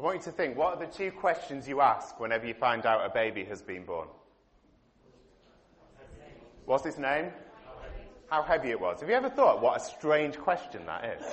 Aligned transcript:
I 0.00 0.02
want 0.02 0.16
you 0.16 0.22
to 0.22 0.32
think 0.32 0.56
what 0.56 0.78
are 0.78 0.86
the 0.86 0.90
two 0.90 1.12
questions 1.12 1.68
you 1.68 1.82
ask 1.82 2.18
whenever 2.18 2.46
you 2.46 2.54
find 2.54 2.86
out 2.86 3.04
a 3.04 3.10
baby 3.10 3.44
has 3.44 3.60
been 3.60 3.84
born? 3.84 4.08
What's 6.64 6.86
his 6.86 6.96
name? 6.96 7.26
How 8.30 8.42
heavy 8.42 8.70
it 8.70 8.80
was. 8.80 9.00
Have 9.00 9.10
you 9.10 9.14
ever 9.14 9.28
thought 9.28 9.60
what 9.60 9.76
a 9.76 9.84
strange 9.84 10.38
question 10.38 10.86
that 10.86 11.04
is? 11.04 11.26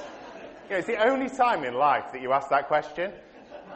You 0.66 0.71
know, 0.71 0.77
it's 0.80 0.88
the 0.88 1.02
only 1.02 1.30
time 1.30 1.64
in 1.64 1.75
life 1.75 2.11
that 2.11 2.21
you 2.21 2.34
ask 2.34 2.50
that 2.50 2.68
question. 2.68 3.14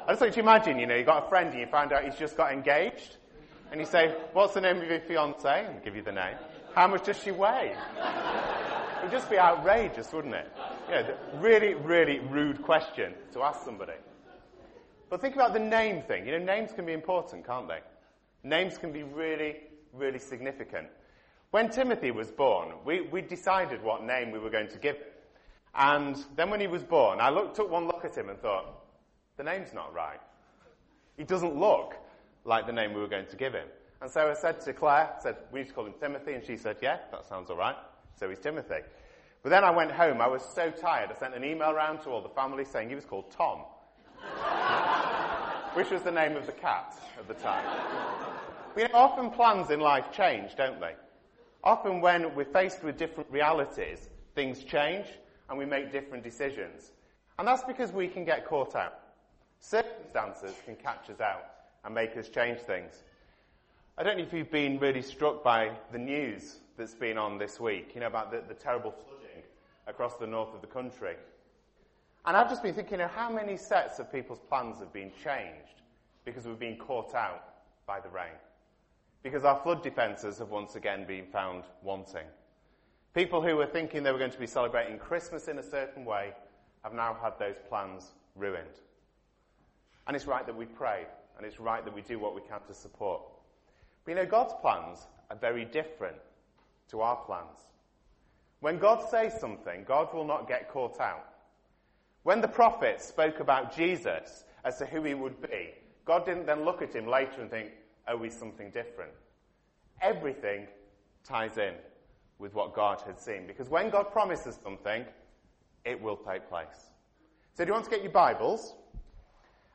I 0.06 0.12
just 0.12 0.20
want 0.20 0.36
you 0.36 0.44
to 0.44 0.50
imagine, 0.50 0.78
you 0.78 0.88
know, 0.88 0.96
you've 0.96 1.06
got 1.06 1.26
a 1.26 1.30
friend 1.30 1.52
and 1.52 1.60
you 1.62 1.68
find 1.68 1.94
out 1.94 2.04
he's 2.04 2.16
just 2.16 2.36
got 2.36 2.52
engaged. 2.52 3.16
And 3.72 3.80
you 3.80 3.86
say, 3.86 4.14
what's 4.34 4.56
the 4.56 4.62
name 4.62 4.82
of 4.82 4.90
your 4.90 5.00
fiance? 5.00 5.68
And 5.68 5.82
give 5.86 5.96
you 5.96 6.02
the 6.02 6.12
name. 6.12 6.36
How 6.76 6.90
much 6.90 7.06
does 7.06 7.18
she 7.18 7.32
weigh? 7.32 7.78
It 7.78 9.04
would 9.04 9.12
just 9.12 9.30
be 9.30 9.40
outrageous, 9.40 10.12
wouldn't 10.12 10.36
it? 10.36 10.52
You 10.90 10.96
know, 10.96 11.18
really, 11.36 11.76
really 11.76 12.20
rude 12.20 12.62
question 12.62 13.14
to 13.32 13.44
ask 13.44 13.64
somebody. 13.64 13.94
But 15.12 15.20
think 15.20 15.36
about 15.36 15.52
the 15.52 15.60
name 15.60 16.04
thing. 16.04 16.26
You 16.26 16.32
know, 16.32 16.46
names 16.46 16.72
can 16.72 16.86
be 16.86 16.94
important, 16.94 17.46
can't 17.46 17.68
they? 17.68 17.80
Names 18.44 18.78
can 18.78 18.94
be 18.94 19.04
really, 19.04 19.58
really 19.92 20.20
significant. 20.20 20.88
When 21.52 21.70
Timothy 21.70 22.12
was 22.12 22.32
born, 22.32 22.70
we, 22.86 23.02
we 23.02 23.22
decided 23.22 23.84
what 23.84 24.06
name 24.06 24.32
we 24.32 24.40
were 24.40 24.50
going 24.50 24.70
to 24.70 24.78
give 24.78 24.96
him. 24.96 25.04
And 25.76 26.16
then 26.38 26.50
when 26.50 26.62
he 26.62 26.68
was 26.68 26.82
born, 26.84 27.20
I 27.20 27.30
looked, 27.30 27.58
took 27.58 27.70
one 27.70 27.88
look 27.88 28.06
at 28.06 28.18
him 28.18 28.30
and 28.30 28.40
thought, 28.40 28.86
the 29.36 29.44
name's 29.44 29.74
not 29.74 29.94
right. 29.94 30.20
He 31.18 31.26
doesn't 31.26 31.58
look 31.58 31.94
like 32.46 32.66
the 32.66 32.72
name 32.72 32.94
we 32.94 33.02
were 33.02 33.10
going 33.10 33.28
to 33.28 33.36
give 33.36 33.52
him. 33.52 33.68
And 34.02 34.10
so 34.10 34.32
I 34.32 34.34
said 34.34 34.62
to 34.62 34.72
Claire, 34.72 35.10
said, 35.22 35.36
we 35.52 35.60
need 35.60 35.68
to 35.68 35.74
call 35.74 35.86
him 35.86 35.94
Timothy, 36.00 36.36
and 36.36 36.46
she 36.46 36.56
said, 36.56 36.78
yeah, 36.82 37.00
that 37.12 37.28
sounds 37.28 37.50
alright. 37.50 37.76
So 38.18 38.30
he's 38.30 38.40
Timothy. 38.40 38.80
But 39.44 39.50
then 39.50 39.66
I 39.66 39.72
went 39.72 39.92
home, 39.92 40.22
I 40.22 40.28
was 40.28 40.42
so 40.56 40.72
tired, 40.72 41.12
I 41.14 41.20
sent 41.20 41.36
an 41.36 41.44
email 41.44 41.72
around 41.72 42.00
to 42.04 42.10
all 42.12 42.22
the 42.22 42.30
family 42.30 42.64
saying 42.64 42.88
he 42.88 42.96
was 42.96 43.06
called 43.06 43.30
Tom. 43.30 43.64
Which 45.74 45.90
was 45.90 46.02
the 46.02 46.12
name 46.12 46.36
of 46.36 46.46
the 46.46 46.52
cat 46.52 46.94
at 47.18 47.28
the 47.28 47.34
time. 47.36 47.66
We 48.76 48.84
often 48.88 49.30
plans 49.32 49.70
in 49.70 49.80
life 49.80 50.12
change, 50.12 50.56
don't 50.56 50.82
they? 50.82 50.96
Often 51.64 52.02
when 52.02 52.36
we're 52.36 52.44
faced 52.44 52.84
with 52.84 52.98
different 52.98 53.32
realities, 53.32 54.10
things 54.36 54.64
change 54.64 55.06
and 55.50 55.58
we 55.58 55.66
make 55.66 55.92
different 55.92 56.24
decisions. 56.24 56.92
And 57.40 57.48
that's 57.48 57.64
because 57.64 57.92
we 57.92 58.08
can 58.08 58.26
get 58.26 58.46
caught 58.46 58.76
out. 58.76 59.00
Circumstances 59.60 60.56
can 60.66 60.76
catch 60.76 61.10
us 61.10 61.22
out 61.22 61.46
and 61.86 61.96
make 61.96 62.18
us 62.18 62.28
change 62.28 62.60
things. 62.60 63.04
I 63.98 64.04
don't 64.04 64.18
know 64.18 64.24
if 64.24 64.34
you've 64.34 64.52
been 64.52 64.78
really 64.80 65.02
struck 65.02 65.44
by 65.44 65.72
the 65.92 65.98
news 65.98 66.58
that's 66.78 66.96
been 66.96 67.18
on 67.18 67.38
this 67.38 67.60
week, 67.60 67.92
you 67.94 68.02
know, 68.02 68.08
about 68.08 68.32
the, 68.32 68.44
the 68.48 68.54
terrible 68.56 68.92
flooding 68.92 69.44
across 69.88 70.16
the 70.16 70.28
north 70.28 70.54
of 70.54 70.62
the 70.62 70.68
country. 70.68 71.16
And 72.26 72.38
I've 72.38 72.50
just 72.50 72.62
been 72.62 72.74
thinking, 72.74 72.94
you 72.94 73.06
know, 73.06 73.08
how 73.08 73.32
many 73.32 73.58
sets 73.58 74.00
of 74.00 74.12
people's 74.12 74.40
plans 74.40 74.80
have 74.80 74.94
been 74.94 75.12
changed 75.24 75.82
because 76.24 76.46
we've 76.46 76.60
been 76.60 76.78
caught 76.78 77.16
out 77.16 77.44
by 77.88 78.00
the 78.00 78.10
rain? 78.10 78.38
because 79.24 79.46
our 79.46 79.60
flood 79.62 79.84
defences 79.84 80.40
have 80.40 80.50
once 80.50 80.76
again 80.76 81.06
been 81.06 81.26
found 81.28 81.64
wanting. 81.84 82.26
People 83.14 83.42
who 83.42 83.56
were 83.56 83.68
thinking 83.68 84.04
they 84.04 84.12
were 84.12 84.18
going 84.18 84.32
to 84.32 84.40
be 84.40 84.48
celebrating 84.48 84.98
Christmas 84.98 85.48
in 85.48 85.60
a 85.60 85.64
certain 85.64 86.06
way 86.06 86.34
have 86.84 86.94
now 86.94 87.16
had 87.22 87.38
those 87.38 87.58
plans 87.70 88.12
ruined. 88.36 88.80
And 90.08 90.16
it's 90.16 90.26
right 90.26 90.46
that 90.46 90.56
we 90.56 90.66
pray, 90.66 91.06
and 91.38 91.46
it's 91.46 91.60
right 91.60 91.84
that 91.86 91.94
we 91.94 92.02
do 92.02 92.18
what 92.18 92.34
we 92.34 92.42
can 92.42 92.62
to 92.68 92.74
support. 92.74 93.22
But 94.04 94.12
you 94.12 94.16
know, 94.16 94.26
God's 94.26 94.54
plans 94.62 95.08
are 95.30 95.38
very 95.38 95.66
different 95.66 96.18
to 96.90 97.02
our 97.02 97.18
plans. 97.18 97.60
When 98.62 98.80
God 98.80 99.08
says 99.10 99.40
something, 99.40 99.84
God 99.88 100.14
will 100.14 100.26
not 100.26 100.48
get 100.48 100.70
caught 100.70 101.00
out. 101.00 101.31
When 102.24 102.42
the 102.42 102.48
prophets 102.48 103.06
spoke 103.06 103.40
about 103.40 103.76
Jesus 103.76 104.44
as 104.64 104.78
to 104.78 104.86
who 104.86 105.04
he 105.04 105.14
would 105.14 105.42
be, 105.42 105.72
God 106.06 106.26
didn't 106.26 106.46
then 106.46 106.64
look 106.64 106.82
at 106.82 106.94
him 106.94 107.08
later 107.08 107.42
and 107.42 107.50
think, 107.50 107.72
oh, 108.08 108.22
he's 108.22 108.38
something 108.38 108.70
different? 108.70 109.12
Everything 110.02 110.68
ties 111.24 111.58
in 111.58 111.74
with 112.38 112.54
what 112.54 112.74
God 112.74 113.02
had 113.06 113.20
seen. 113.20 113.48
Because 113.48 113.70
when 113.70 113.90
God 113.90 114.12
promises 114.12 114.58
something, 114.64 115.06
it 115.86 116.02
will 116.02 116.18
take 116.18 116.48
place. 116.50 116.90
So 117.54 117.64
do 117.64 117.70
you 117.70 117.74
want 117.74 117.86
to 117.86 117.92
get 117.92 118.04
your 118.04 118.12
Bibles? 118.12 118.76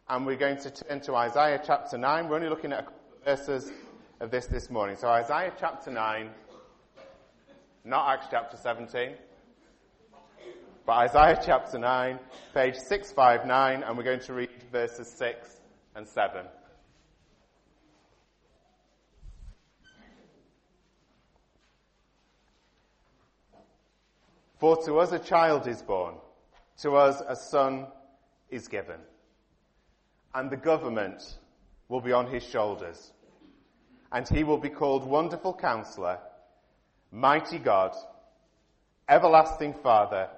And 0.08 0.24
we're 0.24 0.36
going 0.36 0.58
to 0.58 0.70
turn 0.70 1.00
to 1.00 1.14
Isaiah 1.16 1.60
chapter 1.64 1.98
9. 1.98 2.28
We're 2.28 2.36
only 2.36 2.48
looking 2.48 2.72
at 2.72 2.80
a 2.80 2.82
couple 2.84 3.00
of 3.16 3.24
verses 3.24 3.72
of 4.20 4.30
this 4.30 4.46
this 4.46 4.70
morning. 4.70 4.96
So 4.96 5.08
Isaiah 5.08 5.52
chapter 5.58 5.90
9, 5.90 6.30
not 7.84 8.08
Acts 8.08 8.26
chapter 8.30 8.56
17, 8.56 9.14
but 10.86 10.92
Isaiah 10.92 11.42
chapter 11.44 11.80
9, 11.80 12.20
page 12.54 12.76
659, 12.76 13.82
and 13.82 13.98
we're 13.98 14.04
going 14.04 14.20
to 14.20 14.32
read 14.32 14.50
verses 14.70 15.12
6 15.18 15.56
and 15.96 16.06
7. 16.06 16.46
For 24.58 24.76
to 24.84 25.00
us 25.00 25.10
a 25.10 25.18
child 25.18 25.66
is 25.66 25.82
born, 25.82 26.14
to 26.82 26.92
us 26.92 27.20
a 27.26 27.34
son 27.34 27.88
is 28.48 28.68
given, 28.68 29.00
and 30.36 30.48
the 30.48 30.56
government 30.56 31.20
will 31.88 32.00
be 32.00 32.12
on 32.12 32.28
his 32.32 32.44
shoulders, 32.44 33.12
and 34.12 34.26
he 34.28 34.44
will 34.44 34.58
be 34.58 34.70
called 34.70 35.04
Wonderful 35.04 35.54
Counselor, 35.54 36.20
Mighty 37.10 37.58
God, 37.58 37.90
Everlasting 39.08 39.74
Father, 39.82 40.28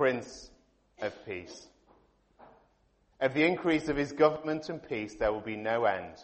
Prince 0.00 0.50
of 1.02 1.12
Peace. 1.26 1.66
Of 3.20 3.34
the 3.34 3.44
increase 3.44 3.90
of 3.90 3.98
his 3.98 4.12
government 4.12 4.70
and 4.70 4.82
peace 4.82 5.16
there 5.16 5.30
will 5.30 5.42
be 5.42 5.56
no 5.56 5.84
end. 5.84 6.14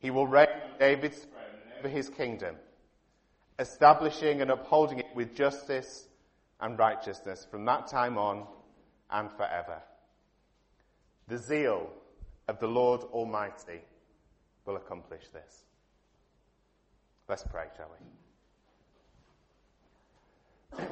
He 0.00 0.10
will 0.10 0.26
reign 0.26 0.48
David's 0.80 1.18
throne 1.18 1.78
over 1.78 1.88
his 1.88 2.08
kingdom 2.08 2.56
establishing 3.60 4.40
and 4.40 4.50
upholding 4.50 4.98
it 4.98 5.06
with 5.14 5.36
justice 5.36 6.08
and 6.60 6.76
righteousness 6.76 7.46
from 7.48 7.64
that 7.66 7.86
time 7.86 8.18
on 8.18 8.44
and 9.08 9.30
forever. 9.30 9.80
The 11.28 11.38
zeal 11.38 11.88
of 12.48 12.58
the 12.58 12.66
Lord 12.66 13.02
Almighty 13.12 13.82
will 14.66 14.74
accomplish 14.74 15.28
this. 15.32 15.62
Let's 17.28 17.44
pray, 17.44 17.66
shall 17.76 17.92
we? 20.76 20.84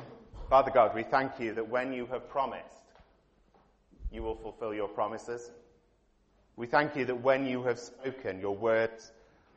Father 0.52 0.70
God, 0.70 0.94
we 0.94 1.02
thank 1.02 1.40
you 1.40 1.54
that 1.54 1.70
when 1.70 1.94
you 1.94 2.04
have 2.08 2.28
promised, 2.28 2.84
you 4.12 4.22
will 4.22 4.34
fulfill 4.34 4.74
your 4.74 4.86
promises. 4.86 5.50
We 6.56 6.66
thank 6.66 6.94
you 6.94 7.06
that 7.06 7.22
when 7.22 7.46
you 7.46 7.62
have 7.62 7.78
spoken, 7.78 8.38
your 8.38 8.54
words 8.54 9.12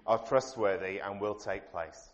are 0.08 0.26
trustworthy 0.26 1.00
and 1.00 1.20
will 1.20 1.36
take 1.36 1.70
place. 1.70 2.14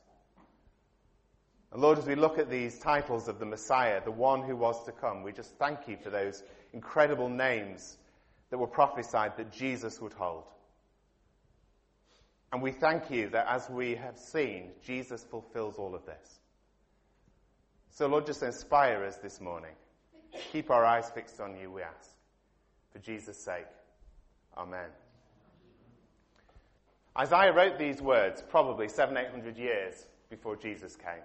And 1.72 1.80
Lord, 1.80 2.00
as 2.00 2.08
we 2.08 2.16
look 2.16 2.40
at 2.40 2.50
these 2.50 2.80
titles 2.80 3.28
of 3.28 3.38
the 3.38 3.46
Messiah, 3.46 4.02
the 4.03 4.09
one 4.09 4.41
who 4.41 4.56
was 4.56 4.84
to 4.86 4.91
come, 4.91 5.22
we 5.22 5.31
just 5.31 5.56
thank 5.59 5.88
you 5.88 5.96
for 6.03 6.09
those 6.09 6.41
incredible 6.74 7.30
names 7.30 8.00
that 8.50 8.58
were 8.58 8.66
prophesied 8.66 9.38
that 9.38 9.52
Jesus 9.52 10.02
would 10.02 10.14
hold. 10.14 10.46
And 12.52 12.64
we 12.64 12.72
thank 12.72 13.12
you 13.12 13.30
that 13.30 13.46
as 13.47 13.70
we 13.70 13.94
have 13.94 14.18
seen, 14.18 14.72
Jesus 14.84 15.24
fulfills 15.24 15.75
all 15.78 15.94
of 15.94 16.03
this. 16.08 16.41
So, 17.94 18.07
Lord, 18.07 18.25
just 18.25 18.41
inspire 18.41 19.03
us 19.03 19.18
this 19.18 19.41
morning. 19.41 19.74
Keep 20.53 20.72
our 20.72 20.85
eyes 20.85 21.09
fixed 21.09 21.41
on 21.41 21.57
you, 21.57 21.69
we 21.69 21.81
ask. 21.81 22.12
For 22.94 23.00
Jesus' 23.00 23.38
sake. 23.38 23.68
Amen. 24.57 24.88
Isaiah 27.18 27.52
wrote 27.52 27.78
these 27.78 28.02
words 28.02 28.41
probably 28.50 28.88
seven, 28.88 29.18
eight 29.18 29.29
hundred 29.29 29.57
years 29.57 30.07
before 30.29 30.56
Jesus 30.56 30.96
came 30.96 31.22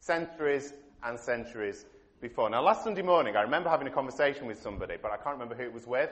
centuries 0.00 0.74
and 1.02 1.18
centuries 1.18 1.86
before. 2.20 2.50
Now, 2.50 2.62
last 2.62 2.84
Sunday 2.84 3.02
morning, 3.02 3.34
I 3.34 3.40
remember 3.40 3.70
having 3.70 3.88
a 3.88 3.90
conversation 3.90 4.46
with 4.46 4.60
somebody, 4.60 4.96
but 5.00 5.10
I 5.10 5.16
can't 5.16 5.34
remember 5.34 5.54
who 5.54 5.62
it 5.62 5.72
was 5.72 5.86
with. 5.86 6.10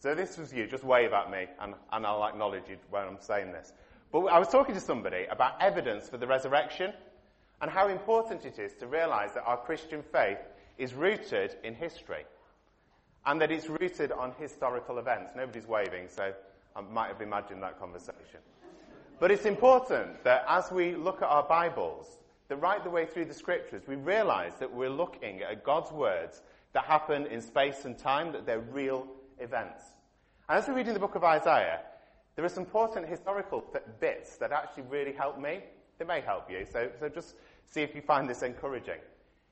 So 0.00 0.14
this 0.14 0.38
was 0.38 0.52
you. 0.52 0.66
Just 0.66 0.84
wave 0.84 1.12
at 1.12 1.30
me, 1.30 1.46
and, 1.60 1.74
and 1.92 2.06
I'll 2.06 2.24
acknowledge 2.24 2.68
you 2.68 2.76
when 2.90 3.02
I'm 3.02 3.20
saying 3.20 3.52
this. 3.52 3.72
But 4.12 4.26
I 4.26 4.38
was 4.38 4.48
talking 4.48 4.74
to 4.74 4.80
somebody 4.80 5.26
about 5.26 5.60
evidence 5.60 6.08
for 6.08 6.18
the 6.18 6.26
resurrection 6.26 6.92
and 7.60 7.70
how 7.70 7.88
important 7.88 8.44
it 8.44 8.58
is 8.58 8.74
to 8.74 8.86
realize 8.86 9.32
that 9.34 9.44
our 9.44 9.56
Christian 9.56 10.02
faith 10.02 10.38
is 10.78 10.94
rooted 10.94 11.56
in 11.62 11.74
history 11.74 12.24
and 13.26 13.40
that 13.40 13.50
it's 13.50 13.68
rooted 13.68 14.12
on 14.12 14.32
historical 14.38 14.98
events. 14.98 15.32
Nobody's 15.34 15.66
waving, 15.66 16.08
so 16.08 16.32
I 16.76 16.80
might 16.80 17.08
have 17.08 17.20
imagined 17.20 17.62
that 17.62 17.78
conversation. 17.78 18.40
But 19.18 19.30
it's 19.30 19.46
important 19.46 20.24
that 20.24 20.44
as 20.48 20.70
we 20.70 20.94
look 20.94 21.22
at 21.22 21.28
our 21.28 21.44
Bibles, 21.44 22.06
that 22.48 22.56
right 22.56 22.82
the 22.82 22.90
way 22.90 23.06
through 23.06 23.26
the 23.26 23.34
scriptures, 23.34 23.82
we 23.86 23.96
realize 23.96 24.52
that 24.58 24.72
we're 24.72 24.90
looking 24.90 25.42
at 25.42 25.64
God's 25.64 25.92
words 25.92 26.42
that 26.72 26.84
happen 26.84 27.26
in 27.26 27.40
space 27.40 27.84
and 27.84 27.96
time, 27.96 28.32
that 28.32 28.44
they're 28.44 28.58
real 28.58 29.06
events. 29.38 29.82
And 30.48 30.58
as 30.58 30.68
we 30.68 30.74
read 30.74 30.88
in 30.88 30.94
the 30.94 31.00
book 31.00 31.14
of 31.14 31.24
Isaiah, 31.24 31.80
there 32.36 32.44
are 32.44 32.50
some 32.50 32.64
important 32.64 33.08
historical 33.08 33.62
th- 33.62 33.84
bits 34.00 34.36
that 34.36 34.52
actually 34.52 34.82
really 34.84 35.12
help 35.12 35.38
me. 35.38 35.60
They 35.98 36.04
may 36.04 36.20
help 36.20 36.50
you, 36.50 36.66
so, 36.70 36.90
so 36.98 37.08
just 37.08 37.34
see 37.66 37.82
if 37.82 37.94
you 37.94 38.00
find 38.00 38.28
this 38.28 38.42
encouraging. 38.42 38.98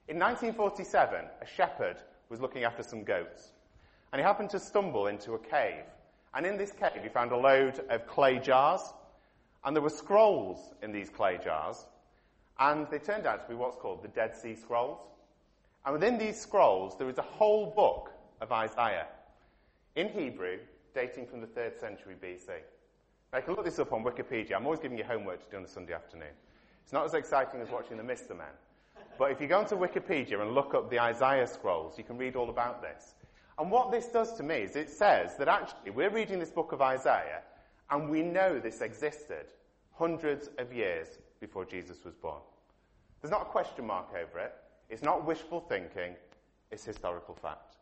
In 0.08 0.18
1947, 0.18 1.24
a 1.40 1.46
shepherd 1.46 1.96
was 2.28 2.40
looking 2.40 2.64
after 2.64 2.82
some 2.82 3.04
goats. 3.04 3.52
And 4.12 4.20
he 4.20 4.24
happened 4.24 4.50
to 4.50 4.58
stumble 4.58 5.06
into 5.06 5.34
a 5.34 5.38
cave. 5.38 5.84
And 6.34 6.44
in 6.44 6.56
this 6.56 6.72
cave, 6.72 7.02
he 7.02 7.08
found 7.08 7.32
a 7.32 7.36
load 7.36 7.80
of 7.88 8.06
clay 8.06 8.38
jars. 8.38 8.80
And 9.64 9.76
there 9.76 9.82
were 9.82 9.90
scrolls 9.90 10.74
in 10.82 10.92
these 10.92 11.08
clay 11.08 11.38
jars. 11.42 11.86
And 12.58 12.86
they 12.90 12.98
turned 12.98 13.26
out 13.26 13.42
to 13.42 13.48
be 13.48 13.54
what's 13.54 13.76
called 13.76 14.02
the 14.02 14.08
Dead 14.08 14.36
Sea 14.36 14.54
Scrolls. 14.54 14.98
And 15.84 15.94
within 15.94 16.18
these 16.18 16.40
scrolls, 16.40 16.96
there 16.98 17.08
is 17.08 17.18
a 17.18 17.22
whole 17.22 17.72
book 17.74 18.12
of 18.40 18.52
Isaiah 18.52 19.06
in 19.94 20.08
Hebrew, 20.08 20.58
dating 20.94 21.26
from 21.26 21.40
the 21.40 21.46
3rd 21.46 21.78
century 21.78 22.14
BC. 22.22 22.50
You 23.34 23.40
can 23.40 23.54
look 23.54 23.64
this 23.64 23.78
up 23.78 23.94
on 23.94 24.04
Wikipedia. 24.04 24.56
I'm 24.56 24.66
always 24.66 24.80
giving 24.80 24.98
you 24.98 25.04
homework 25.04 25.42
to 25.42 25.50
do 25.50 25.56
on 25.56 25.64
a 25.64 25.68
Sunday 25.68 25.94
afternoon. 25.94 26.34
It's 26.82 26.92
not 26.92 27.06
as 27.06 27.14
exciting 27.14 27.62
as 27.62 27.70
watching 27.70 27.96
the 27.96 28.02
Mr. 28.02 28.36
Men. 28.36 28.52
But 29.18 29.30
if 29.30 29.40
you 29.40 29.46
go 29.46 29.58
onto 29.58 29.74
Wikipedia 29.74 30.42
and 30.42 30.54
look 30.54 30.74
up 30.74 30.90
the 30.90 31.00
Isaiah 31.00 31.46
scrolls, 31.46 31.96
you 31.96 32.04
can 32.04 32.18
read 32.18 32.36
all 32.36 32.50
about 32.50 32.82
this. 32.82 33.14
And 33.58 33.70
what 33.70 33.90
this 33.90 34.08
does 34.08 34.34
to 34.34 34.42
me 34.42 34.56
is 34.56 34.76
it 34.76 34.90
says 34.90 35.36
that 35.38 35.48
actually 35.48 35.92
we're 35.92 36.10
reading 36.10 36.38
this 36.38 36.50
book 36.50 36.72
of 36.72 36.82
Isaiah 36.82 37.40
and 37.90 38.10
we 38.10 38.22
know 38.22 38.58
this 38.58 38.82
existed 38.82 39.46
hundreds 39.92 40.50
of 40.58 40.70
years 40.70 41.18
before 41.40 41.64
Jesus 41.64 42.04
was 42.04 42.14
born. 42.14 42.40
There's 43.22 43.32
not 43.32 43.42
a 43.42 43.46
question 43.46 43.86
mark 43.86 44.08
over 44.10 44.40
it. 44.40 44.52
It's 44.90 45.02
not 45.02 45.26
wishful 45.26 45.60
thinking. 45.60 46.16
It's 46.70 46.84
historical 46.84 47.34
fact. 47.34 47.76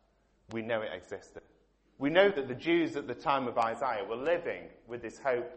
We 0.52 0.62
know 0.62 0.82
it 0.82 0.90
existed. 0.94 1.42
We 2.00 2.08
know 2.08 2.30
that 2.30 2.48
the 2.48 2.54
Jews 2.54 2.96
at 2.96 3.06
the 3.06 3.14
time 3.14 3.46
of 3.46 3.58
Isaiah 3.58 4.02
were 4.08 4.16
living 4.16 4.62
with 4.88 5.02
this 5.02 5.18
hope 5.18 5.52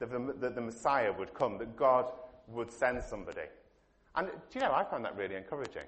that 0.00 0.10
the, 0.10 0.34
that 0.40 0.56
the 0.56 0.60
Messiah 0.60 1.12
would 1.12 1.32
come, 1.32 1.56
that 1.58 1.76
God 1.76 2.06
would 2.48 2.72
send 2.72 3.00
somebody. 3.04 3.46
And 4.16 4.26
do 4.26 4.58
you 4.58 4.60
know, 4.60 4.72
I 4.72 4.82
find 4.82 5.04
that 5.04 5.16
really 5.16 5.36
encouraging. 5.36 5.84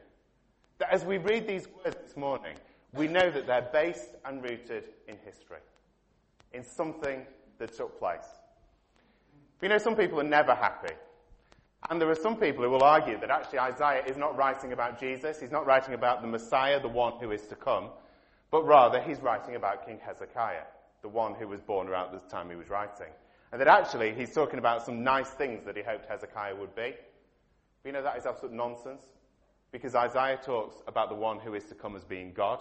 That 0.78 0.92
as 0.92 1.04
we 1.04 1.18
read 1.18 1.48
these 1.48 1.66
words 1.66 1.96
this 2.00 2.16
morning, 2.16 2.54
we 2.94 3.08
know 3.08 3.28
that 3.32 3.48
they're 3.48 3.68
based 3.72 4.14
and 4.24 4.40
rooted 4.44 4.84
in 5.08 5.16
history, 5.24 5.58
in 6.52 6.62
something 6.62 7.26
that 7.58 7.76
took 7.76 7.98
place. 7.98 8.26
You 9.60 9.68
know, 9.68 9.78
some 9.78 9.96
people 9.96 10.20
are 10.20 10.24
never 10.24 10.54
happy. 10.54 10.94
And 11.90 12.00
there 12.00 12.08
are 12.10 12.14
some 12.14 12.36
people 12.36 12.62
who 12.62 12.70
will 12.70 12.84
argue 12.84 13.18
that 13.18 13.30
actually 13.30 13.58
Isaiah 13.58 14.04
is 14.06 14.16
not 14.16 14.36
writing 14.36 14.72
about 14.72 15.00
Jesus, 15.00 15.40
he's 15.40 15.50
not 15.50 15.66
writing 15.66 15.94
about 15.94 16.22
the 16.22 16.28
Messiah, 16.28 16.80
the 16.80 16.88
one 16.88 17.14
who 17.20 17.32
is 17.32 17.42
to 17.48 17.56
come, 17.56 17.90
but 18.50 18.64
rather 18.64 19.00
he's 19.00 19.20
writing 19.20 19.56
about 19.56 19.86
King 19.86 19.98
Hezekiah, 20.04 20.64
the 21.02 21.08
one 21.08 21.34
who 21.34 21.48
was 21.48 21.60
born 21.60 21.88
around 21.88 22.12
the 22.12 22.18
time 22.30 22.48
he 22.48 22.56
was 22.56 22.70
writing. 22.70 23.12
And 23.52 23.60
that 23.60 23.68
actually 23.68 24.14
he's 24.14 24.34
talking 24.34 24.58
about 24.58 24.84
some 24.84 25.02
nice 25.04 25.30
things 25.30 25.64
that 25.64 25.76
he 25.76 25.82
hoped 25.82 26.06
Hezekiah 26.06 26.56
would 26.56 26.74
be. 26.74 26.94
But 27.82 27.88
you 27.88 27.92
know, 27.92 28.02
that 28.02 28.16
is 28.16 28.26
absolute 28.26 28.54
nonsense. 28.54 29.06
Because 29.72 29.94
Isaiah 29.94 30.38
talks 30.42 30.76
about 30.86 31.08
the 31.08 31.14
one 31.14 31.38
who 31.38 31.54
is 31.54 31.64
to 31.64 31.74
come 31.74 31.96
as 31.96 32.04
being 32.04 32.32
God, 32.32 32.60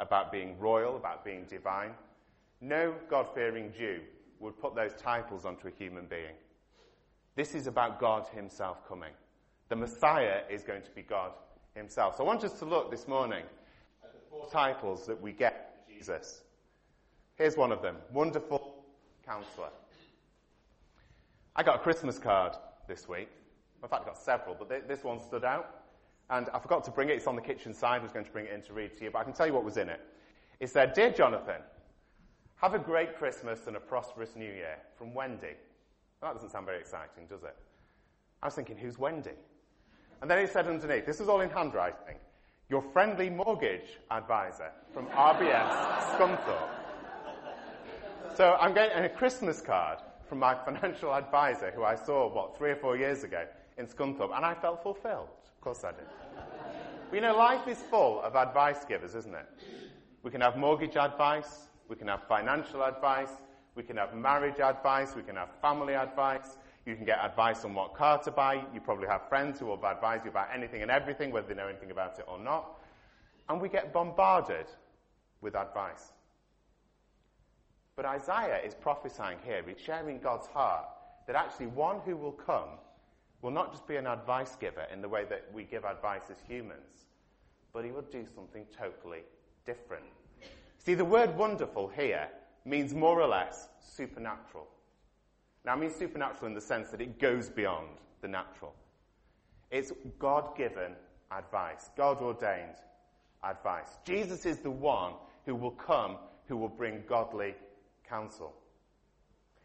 about 0.00 0.32
being 0.32 0.58
royal, 0.58 0.96
about 0.96 1.24
being 1.24 1.44
divine. 1.44 1.92
No 2.60 2.94
God 3.08 3.26
fearing 3.34 3.72
Jew 3.76 4.00
would 4.40 4.60
put 4.60 4.74
those 4.74 4.92
titles 4.94 5.44
onto 5.44 5.68
a 5.68 5.70
human 5.70 6.06
being. 6.06 6.34
This 7.36 7.54
is 7.54 7.66
about 7.66 8.00
God 8.00 8.26
Himself 8.34 8.86
coming. 8.88 9.12
The 9.68 9.76
Messiah 9.76 10.40
is 10.50 10.62
going 10.62 10.82
to 10.82 10.90
be 10.90 11.02
God 11.02 11.32
Himself. 11.74 12.16
So 12.16 12.24
I 12.24 12.26
want 12.26 12.44
us 12.44 12.58
to 12.58 12.64
look 12.64 12.90
this 12.90 13.08
morning 13.08 13.44
titles 14.50 15.06
that 15.06 15.20
we 15.20 15.32
get 15.32 15.74
for 15.84 15.92
Jesus. 15.92 16.42
Here's 17.36 17.56
one 17.56 17.72
of 17.72 17.82
them 17.82 17.96
Wonderful 18.12 18.84
Counselor. 19.24 19.70
I 21.54 21.62
got 21.62 21.76
a 21.76 21.78
Christmas 21.78 22.18
card 22.18 22.54
this 22.88 23.08
week. 23.08 23.28
In 23.82 23.88
fact, 23.88 24.02
I 24.02 24.06
got 24.06 24.18
several, 24.18 24.54
but 24.54 24.88
this 24.88 25.04
one 25.04 25.20
stood 25.20 25.44
out. 25.44 25.82
And 26.28 26.48
I 26.52 26.58
forgot 26.58 26.82
to 26.84 26.90
bring 26.90 27.08
it. 27.08 27.12
It's 27.12 27.26
on 27.26 27.36
the 27.36 27.42
kitchen 27.42 27.72
side. 27.72 28.00
I 28.00 28.02
was 28.02 28.12
going 28.12 28.24
to 28.24 28.30
bring 28.30 28.46
it 28.46 28.52
in 28.52 28.62
to 28.62 28.72
read 28.72 28.96
to 28.98 29.04
you, 29.04 29.10
but 29.10 29.20
I 29.20 29.24
can 29.24 29.32
tell 29.32 29.46
you 29.46 29.52
what 29.52 29.64
was 29.64 29.76
in 29.76 29.88
it. 29.88 30.00
It 30.58 30.70
said, 30.70 30.92
Dear 30.92 31.10
Jonathan, 31.10 31.60
have 32.56 32.74
a 32.74 32.78
great 32.78 33.16
Christmas 33.16 33.66
and 33.66 33.76
a 33.76 33.80
prosperous 33.80 34.34
New 34.34 34.50
Year 34.52 34.78
from 34.96 35.14
Wendy. 35.14 35.54
That 36.22 36.34
doesn't 36.34 36.50
sound 36.50 36.66
very 36.66 36.78
exciting, 36.78 37.26
does 37.28 37.44
it? 37.44 37.54
I 38.42 38.46
was 38.46 38.54
thinking, 38.54 38.76
who's 38.76 38.98
Wendy? 38.98 39.30
And 40.22 40.30
then 40.30 40.38
it 40.38 40.52
said 40.52 40.66
underneath, 40.66 41.04
this 41.04 41.20
was 41.20 41.28
all 41.28 41.42
in 41.42 41.50
handwriting, 41.50 42.16
your 42.68 42.82
friendly 42.82 43.30
mortgage 43.30 43.98
advisor 44.10 44.70
from 44.92 45.06
RBS 45.06 45.70
Scunthorpe. 46.16 46.70
So 48.36 48.56
I'm 48.60 48.74
getting 48.74 49.04
a 49.04 49.08
Christmas 49.08 49.60
card 49.60 49.98
from 50.28 50.40
my 50.40 50.54
financial 50.64 51.14
advisor 51.14 51.70
who 51.70 51.84
I 51.84 51.94
saw, 51.94 52.32
what, 52.32 52.58
three 52.58 52.70
or 52.70 52.76
four 52.76 52.96
years 52.96 53.22
ago 53.22 53.44
in 53.78 53.86
Scunthorpe, 53.86 54.34
and 54.34 54.44
I 54.44 54.54
felt 54.54 54.82
fulfilled. 54.82 55.28
Of 55.54 55.60
course 55.60 55.84
I 55.84 55.92
did. 55.92 56.06
But 57.08 57.14
you 57.14 57.20
know, 57.20 57.36
life 57.36 57.68
is 57.68 57.78
full 57.88 58.20
of 58.22 58.34
advice 58.34 58.84
givers, 58.84 59.14
isn't 59.14 59.34
it? 59.34 59.46
We 60.24 60.32
can 60.32 60.40
have 60.40 60.56
mortgage 60.56 60.96
advice, 60.96 61.68
we 61.88 61.94
can 61.94 62.08
have 62.08 62.26
financial 62.28 62.82
advice, 62.82 63.30
we 63.76 63.84
can 63.84 63.96
have 63.96 64.12
marriage 64.14 64.58
advice, 64.58 65.14
we 65.14 65.22
can 65.22 65.36
have 65.36 65.50
family 65.62 65.94
advice, 65.94 66.56
you 66.86 66.94
can 66.94 67.04
get 67.04 67.18
advice 67.24 67.64
on 67.64 67.74
what 67.74 67.94
car 67.94 68.18
to 68.22 68.30
buy, 68.30 68.64
you 68.72 68.80
probably 68.80 69.08
have 69.08 69.28
friends 69.28 69.58
who 69.58 69.66
will 69.66 69.84
advise 69.84 70.20
you 70.24 70.30
about 70.30 70.48
anything 70.54 70.82
and 70.82 70.90
everything, 70.90 71.32
whether 71.32 71.48
they 71.48 71.54
know 71.54 71.66
anything 71.66 71.90
about 71.90 72.18
it 72.18 72.24
or 72.28 72.38
not. 72.38 72.78
And 73.48 73.60
we 73.60 73.68
get 73.68 73.92
bombarded 73.92 74.66
with 75.40 75.56
advice. 75.56 76.12
But 77.96 78.04
Isaiah 78.04 78.60
is 78.64 78.74
prophesying 78.74 79.38
here, 79.44 79.62
he's 79.66 79.80
sharing 79.80 80.20
God's 80.20 80.46
heart, 80.46 80.86
that 81.26 81.34
actually 81.34 81.66
one 81.68 82.00
who 82.04 82.16
will 82.16 82.32
come 82.32 82.68
will 83.42 83.50
not 83.50 83.72
just 83.72 83.86
be 83.86 83.96
an 83.96 84.06
advice 84.06 84.54
giver 84.56 84.86
in 84.92 85.02
the 85.02 85.08
way 85.08 85.24
that 85.28 85.44
we 85.52 85.64
give 85.64 85.84
advice 85.84 86.30
as 86.30 86.36
humans, 86.46 87.06
but 87.72 87.84
he 87.84 87.90
will 87.90 88.02
do 88.02 88.24
something 88.34 88.64
totally 88.76 89.22
different. 89.64 90.04
See, 90.78 90.94
the 90.94 91.04
word 91.04 91.36
wonderful 91.36 91.88
here 91.88 92.28
means 92.64 92.94
more 92.94 93.20
or 93.20 93.26
less 93.26 93.68
supernatural. 93.80 94.68
Now, 95.66 95.72
I 95.72 95.76
mean 95.76 95.90
supernatural 95.90 96.46
in 96.46 96.54
the 96.54 96.60
sense 96.60 96.90
that 96.90 97.00
it 97.00 97.18
goes 97.18 97.50
beyond 97.50 97.88
the 98.22 98.28
natural. 98.28 98.72
It's 99.72 99.92
God 100.20 100.56
given 100.56 100.92
advice, 101.32 101.90
God 101.96 102.22
ordained 102.22 102.76
advice. 103.42 103.98
Jesus 104.04 104.46
is 104.46 104.58
the 104.58 104.70
one 104.70 105.14
who 105.44 105.56
will 105.56 105.72
come, 105.72 106.18
who 106.46 106.56
will 106.56 106.68
bring 106.68 107.02
godly 107.08 107.56
counsel. 108.08 108.54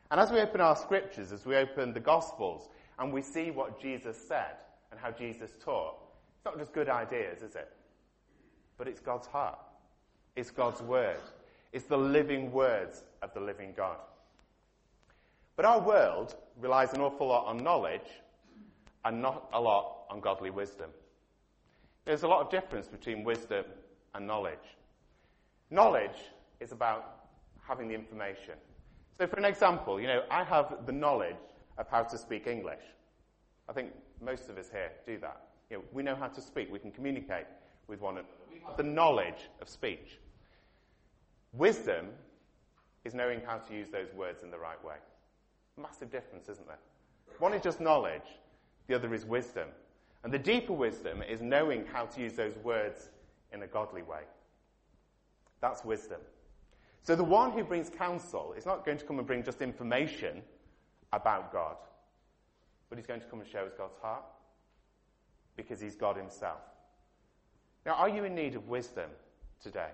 And 0.10 0.20
as 0.20 0.32
we 0.32 0.40
open 0.40 0.60
our 0.60 0.76
scriptures, 0.76 1.32
as 1.32 1.46
we 1.46 1.56
open 1.56 1.94
the 1.94 2.00
Gospels, 2.00 2.68
and 2.98 3.14
we 3.14 3.22
see 3.22 3.52
what 3.52 3.80
Jesus 3.80 4.18
said 4.18 4.56
and 4.90 5.00
how 5.00 5.12
Jesus 5.12 5.52
taught, 5.64 5.96
it's 6.36 6.46
not 6.46 6.58
just 6.58 6.74
good 6.74 6.90
ideas, 6.90 7.44
is 7.44 7.56
it? 7.56 7.72
But 8.78 8.88
it's 8.88 9.00
God's 9.00 9.28
heart. 9.28 9.60
It's 10.36 10.50
God's 10.50 10.82
word. 10.82 11.22
It's 11.74 11.86
the 11.86 11.98
living 11.98 12.52
words 12.52 13.04
of 13.22 13.34
the 13.36 13.40
living 13.40 13.74
God. 13.78 13.98
But 15.56 15.66
our 15.66 15.80
world 15.80 16.36
relies 16.60 16.94
an 16.94 17.02
awful 17.02 17.28
lot 17.28 17.46
on 17.46 17.64
knowledge 17.64 18.10
and 19.06 19.22
not 19.22 19.50
a 19.54 19.60
lot 19.60 20.06
on 20.10 20.20
godly 20.20 20.50
wisdom. 20.50 20.90
There's 22.06 22.24
a 22.24 22.28
lot 22.28 22.42
of 22.42 22.50
difference 22.50 22.88
between 22.88 23.24
wisdom 23.24 23.66
and 24.16 24.26
knowledge. 24.26 24.78
Knowledge 25.70 26.18
is 26.60 26.72
about 26.72 27.28
having 27.68 27.88
the 27.88 27.96
information. 27.96 28.56
So, 29.18 29.28
for 29.28 29.38
an 29.38 29.46
example, 29.46 30.00
you 30.00 30.08
know, 30.08 30.24
I 30.30 30.44
have 30.44 30.86
the 30.86 30.92
knowledge 30.92 31.36
of 31.78 31.88
how 31.90 32.04
to 32.04 32.18
speak 32.18 32.48
English. 32.48 32.84
I 33.70 33.74
think 33.74 33.92
most 34.22 34.50
of 34.50 34.58
us 34.58 34.70
here 34.72 34.92
do 35.06 35.18
that. 35.20 35.42
You 35.70 35.78
know, 35.78 35.84
we 35.94 36.04
know 36.04 36.16
how 36.16 36.28
to 36.28 36.42
speak. 36.42 36.72
We 36.72 36.80
can 36.80 36.92
communicate 36.92 37.46
with 37.88 38.02
one 38.02 38.16
another. 38.16 38.28
We 38.52 38.60
have 38.66 38.78
the 38.78 38.84
knowledge 38.84 39.50
of 39.62 39.70
speech. 39.70 40.20
Wisdom 41.54 42.08
is 43.06 43.14
knowing 43.14 43.42
how 43.46 43.58
to 43.58 43.74
use 43.74 43.90
those 43.90 44.14
words 44.14 44.44
in 44.44 44.52
the 44.52 44.58
right 44.58 44.84
way. 44.84 44.96
Massive 45.82 46.12
difference, 46.12 46.50
isn't 46.50 46.68
there? 46.68 46.80
One 47.40 47.54
is 47.54 47.62
just 47.62 47.82
knowledge, 47.82 48.40
the 48.88 48.96
other 48.96 49.14
is 49.14 49.26
wisdom. 49.26 49.68
And 50.24 50.32
the 50.32 50.40
deeper 50.40 50.74
wisdom 50.74 51.24
is 51.24 51.42
knowing 51.42 51.86
how 51.92 52.06
to 52.06 52.22
use 52.22 52.34
those 52.34 52.56
words 52.58 53.10
in 53.52 53.64
a 53.64 53.68
godly 53.68 54.04
way. 54.04 54.22
That's 55.62 55.84
wisdom. 55.84 56.22
So 57.04 57.16
the 57.16 57.24
one 57.24 57.52
who 57.52 57.64
brings 57.64 57.90
counsel 57.90 58.54
is 58.56 58.66
not 58.66 58.86
going 58.86 58.98
to 58.98 59.06
come 59.06 59.18
and 59.18 59.26
bring 59.26 59.44
just 59.44 59.62
information 59.62 60.44
about 61.14 61.52
God, 61.52 61.78
but 62.90 62.98
he's 62.98 63.08
going 63.08 63.22
to 63.22 63.26
come 63.26 63.40
and 63.40 63.50
show 63.50 63.66
us 63.66 63.72
God's 63.78 63.98
heart 64.02 64.24
because 65.56 65.82
he's 65.82 65.96
God 65.96 66.16
himself. 66.16 66.62
Now, 67.86 67.94
are 67.94 68.10
you 68.10 68.24
in 68.24 68.36
need 68.36 68.56
of 68.56 68.68
wisdom 68.68 69.10
today? 69.62 69.90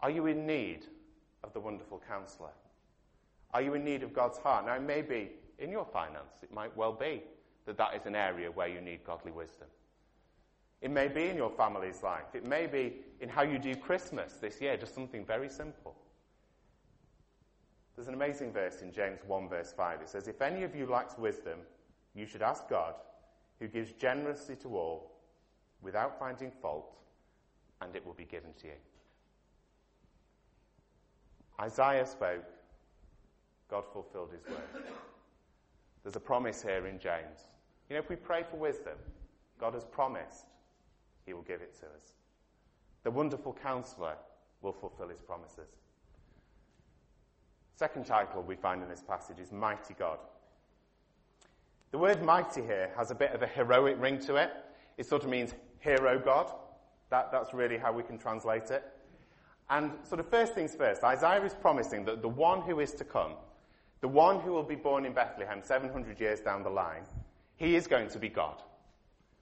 Are 0.00 0.10
you 0.10 0.26
in 0.26 0.46
need 0.46 0.86
of 1.44 1.52
the 1.52 1.60
wonderful 1.60 2.02
counselor? 2.08 2.50
Are 3.54 3.62
you 3.62 3.74
in 3.74 3.84
need 3.84 4.02
of 4.02 4.12
God's 4.12 4.38
heart? 4.38 4.66
Now, 4.66 4.78
maybe 4.80 5.30
in 5.58 5.70
your 5.70 5.86
finance, 5.86 6.42
it 6.42 6.52
might 6.52 6.76
well 6.76 6.92
be 6.92 7.22
that 7.66 7.78
that 7.78 7.94
is 7.94 8.04
an 8.04 8.16
area 8.16 8.50
where 8.50 8.68
you 8.68 8.80
need 8.80 9.04
godly 9.04 9.30
wisdom. 9.30 9.68
It 10.82 10.90
may 10.90 11.08
be 11.08 11.28
in 11.28 11.36
your 11.36 11.50
family's 11.50 12.02
life. 12.02 12.34
It 12.34 12.44
may 12.44 12.66
be 12.66 12.96
in 13.20 13.28
how 13.28 13.42
you 13.42 13.58
do 13.58 13.74
Christmas 13.76 14.34
this 14.34 14.60
year, 14.60 14.76
just 14.76 14.94
something 14.94 15.24
very 15.24 15.48
simple. 15.48 15.94
There's 17.94 18.08
an 18.08 18.14
amazing 18.14 18.52
verse 18.52 18.82
in 18.82 18.92
James 18.92 19.20
1, 19.26 19.48
verse 19.48 19.72
5. 19.72 20.02
It 20.02 20.08
says, 20.08 20.26
If 20.26 20.42
any 20.42 20.64
of 20.64 20.74
you 20.74 20.86
lacks 20.86 21.16
wisdom, 21.16 21.60
you 22.14 22.26
should 22.26 22.42
ask 22.42 22.68
God, 22.68 22.94
who 23.60 23.68
gives 23.68 23.92
generously 23.92 24.56
to 24.56 24.76
all, 24.76 25.12
without 25.80 26.18
finding 26.18 26.50
fault, 26.50 26.92
and 27.80 27.94
it 27.94 28.04
will 28.04 28.14
be 28.14 28.24
given 28.24 28.50
to 28.60 28.66
you. 28.66 28.72
Isaiah 31.60 32.06
spoke, 32.06 32.44
God 33.70 33.84
fulfilled 33.92 34.30
his 34.32 34.44
word. 34.48 34.84
There's 36.02 36.16
a 36.16 36.20
promise 36.20 36.62
here 36.62 36.86
in 36.86 36.98
James. 36.98 37.48
You 37.88 37.94
know, 37.94 38.00
if 38.00 38.08
we 38.08 38.16
pray 38.16 38.44
for 38.48 38.56
wisdom, 38.56 38.96
God 39.58 39.74
has 39.74 39.84
promised 39.84 40.46
he 41.26 41.32
will 41.32 41.42
give 41.42 41.62
it 41.62 41.74
to 41.80 41.86
us. 41.86 42.12
The 43.02 43.10
wonderful 43.10 43.56
counselor 43.62 44.16
will 44.62 44.72
fulfill 44.72 45.08
his 45.08 45.20
promises. 45.20 45.68
Second 47.76 48.06
title 48.06 48.42
we 48.42 48.56
find 48.56 48.82
in 48.82 48.88
this 48.88 49.02
passage 49.02 49.38
is 49.38 49.52
Mighty 49.52 49.94
God. 49.94 50.18
The 51.90 51.98
word 51.98 52.24
mighty 52.24 52.62
here 52.62 52.90
has 52.96 53.10
a 53.10 53.14
bit 53.14 53.32
of 53.32 53.42
a 53.42 53.46
heroic 53.46 53.96
ring 54.00 54.18
to 54.20 54.36
it. 54.36 54.50
It 54.96 55.06
sort 55.06 55.22
of 55.22 55.30
means 55.30 55.54
hero 55.78 56.18
God. 56.18 56.50
That, 57.10 57.30
that's 57.30 57.54
really 57.54 57.78
how 57.78 57.92
we 57.92 58.02
can 58.02 58.18
translate 58.18 58.70
it. 58.70 58.84
And 59.70 59.92
sort 60.02 60.20
of 60.20 60.28
first 60.28 60.54
things 60.54 60.74
first, 60.74 61.04
Isaiah 61.04 61.44
is 61.44 61.54
promising 61.54 62.04
that 62.06 62.20
the 62.20 62.28
one 62.28 62.62
who 62.62 62.80
is 62.80 62.92
to 62.94 63.04
come, 63.04 63.34
the 64.00 64.08
one 64.08 64.40
who 64.40 64.52
will 64.52 64.62
be 64.62 64.74
born 64.74 65.04
in 65.06 65.12
Bethlehem 65.12 65.60
700 65.62 66.20
years 66.20 66.40
down 66.40 66.62
the 66.62 66.70
line, 66.70 67.04
he 67.56 67.76
is 67.76 67.86
going 67.86 68.08
to 68.08 68.18
be 68.18 68.28
God. 68.28 68.62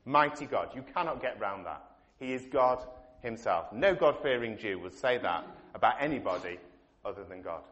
Mighty 0.04 0.47
God. 0.47 0.71
You 0.75 0.85
cannot 0.94 1.21
get 1.21 1.40
round 1.40 1.66
that. 1.66 1.82
He 2.18 2.32
is 2.32 2.47
God 2.47 2.85
himself. 3.23 3.73
No 3.73 3.94
God 3.94 4.16
fearing 4.23 4.56
Jew 4.56 4.78
would 4.80 4.94
say 4.94 5.18
that 5.18 5.47
about 5.75 5.94
anybody 6.00 6.59
other 7.04 7.25
than 7.25 7.42
God. 7.42 7.62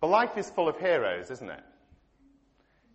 But 0.00 0.08
life 0.08 0.36
is 0.36 0.50
full 0.50 0.68
of 0.68 0.78
heroes, 0.78 1.30
isn't 1.30 1.50
it? 1.50 1.62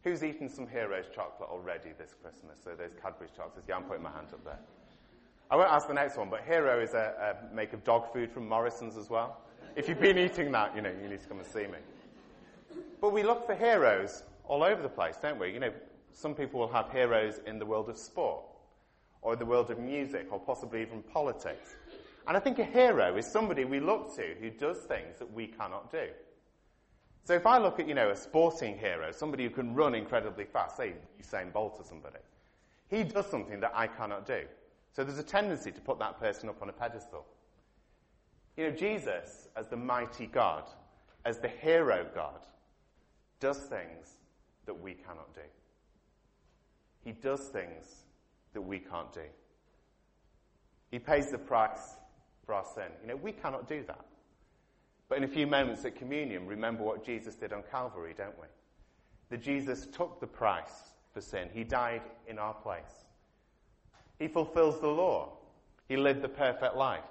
Who's 0.06 0.24
eaten 0.24 0.50
some 0.50 0.68
Heroes 0.68 1.06
chocolate 1.14 1.50
already 1.50 1.90
this 1.98 2.14
Christmas? 2.22 2.60
So 2.64 2.72
there's 2.78 2.94
Cadbury's 3.02 3.32
chocolates. 3.36 3.68
Yeah, 3.68 3.78
I'm 3.78 3.84
putting 3.84 4.04
my 4.04 4.12
hand 4.12 4.28
up 4.32 4.44
there. 4.46 4.60
I 5.50 5.56
won't 5.56 5.72
ask 5.72 5.88
the 5.88 5.96
next 5.96 6.16
one, 6.16 6.30
but 6.30 6.44
Hero 6.44 6.80
is 6.80 6.94
a, 6.94 7.38
a 7.52 7.56
make 7.56 7.74
of 7.74 7.84
dog 7.84 8.14
food 8.14 8.32
from 8.32 8.48
Morrison's 8.48 8.98
as 8.98 9.10
well. 9.10 9.42
If 9.76 9.90
you've 9.90 10.00
been 10.00 10.20
eating 10.20 10.52
that, 10.52 10.76
you 10.76 10.84
know, 10.84 10.92
you 11.02 11.10
need 11.10 11.22
to 11.22 11.28
come 11.28 11.40
and 11.40 11.48
see 11.48 11.66
me. 11.66 11.80
But 13.02 13.12
we 13.12 13.24
look 13.24 13.46
for 13.46 13.56
heroes 13.56 14.24
all 14.46 14.64
over 14.64 14.82
the 14.82 14.90
place, 14.90 15.18
don't 15.22 15.40
we? 15.40 15.52
You 15.52 15.60
know, 15.60 15.74
some 16.14 16.34
people 16.34 16.60
will 16.60 16.72
have 16.72 16.92
heroes 16.92 17.40
in 17.46 17.60
the 17.60 17.66
world 17.66 17.90
of 17.90 17.98
sport, 17.98 18.44
or 19.22 19.36
the 19.36 19.46
world 19.46 19.72
of 19.72 19.80
music, 19.80 20.28
or 20.32 20.40
possibly 20.40 20.82
even 20.82 21.02
politics. 21.04 21.76
And 22.28 22.36
I 22.36 22.40
think 22.40 22.60
a 22.60 22.66
hero 22.66 23.18
is 23.18 23.32
somebody 23.32 23.66
we 23.66 23.80
look 23.80 24.16
to 24.16 24.36
who 24.40 24.50
does 24.50 24.78
things 24.80 25.20
that 25.20 25.32
we 25.32 25.48
cannot 25.48 25.92
do. 25.92 26.08
So 27.26 27.34
if 27.34 27.46
I 27.46 27.58
look 27.58 27.80
at, 27.80 27.88
you 27.88 27.96
know, 27.96 28.12
a 28.12 28.16
sporting 28.16 28.78
hero, 28.78 29.12
somebody 29.12 29.44
who 29.44 29.50
can 29.50 29.74
run 29.74 29.96
incredibly 29.96 30.46
fast, 30.46 30.78
say 30.78 30.94
Usain 31.22 31.52
Bolt 31.52 31.76
or 31.80 31.84
somebody, 31.84 32.20
he 32.88 33.04
does 33.04 33.26
something 33.26 33.60
that 33.60 33.72
I 33.74 33.88
cannot 33.88 34.28
do. 34.28 34.44
So 34.94 35.04
there's 35.04 35.20
a 35.20 35.24
tendency 35.24 35.72
to 35.72 35.82
put 35.82 36.00
that 36.00 36.20
person 36.20 36.50
up 36.50 36.62
on 36.62 36.70
a 36.70 36.74
pedestal. 36.74 37.26
You 38.56 38.70
know, 38.70 38.76
Jesus, 38.76 39.50
as 39.56 39.68
the 39.68 39.76
mighty 39.76 40.28
God, 40.28 40.70
as 41.26 41.40
the 41.40 41.48
hero 41.48 42.06
God, 42.14 42.42
does 43.46 43.60
things 43.60 44.08
that 44.66 44.74
we 44.74 44.96
cannot 44.96 45.32
do. 45.36 45.42
He 47.04 47.12
does 47.12 47.42
things 47.42 47.86
that 48.54 48.62
we 48.62 48.80
can't 48.80 49.14
do. 49.14 49.28
He 50.90 50.98
pays 50.98 51.30
the 51.30 51.38
price 51.38 51.98
for 52.44 52.56
our 52.56 52.66
sin. 52.74 52.90
You 53.04 53.10
know, 53.10 53.16
we 53.18 53.32
cannot 53.32 53.70
do 53.70 53.84
that. 53.86 54.04
But 55.10 55.20
in 55.20 55.26
a 55.26 55.28
few 55.28 55.46
moments 55.46 55.86
at 55.86 55.96
communion, 55.96 56.48
remember 56.48 56.82
what 56.82 57.06
Jesus 57.06 57.36
did 57.36 57.54
on 57.54 57.62
Calvary, 57.70 58.16
don't 58.18 58.36
we? 58.40 58.48
That 59.30 59.44
Jesus 59.44 59.86
took 59.94 60.20
the 60.20 60.26
price 60.26 60.90
for 61.14 61.22
sin. 61.22 61.50
He 61.54 61.64
died 61.64 62.02
in 62.28 62.40
our 62.40 62.56
place. 62.56 63.06
He 64.18 64.28
fulfills 64.28 64.82
the 64.82 64.88
law. 64.88 65.34
He 65.88 65.98
lived 65.98 66.24
the 66.24 66.30
perfect 66.30 66.76
life. 66.76 67.04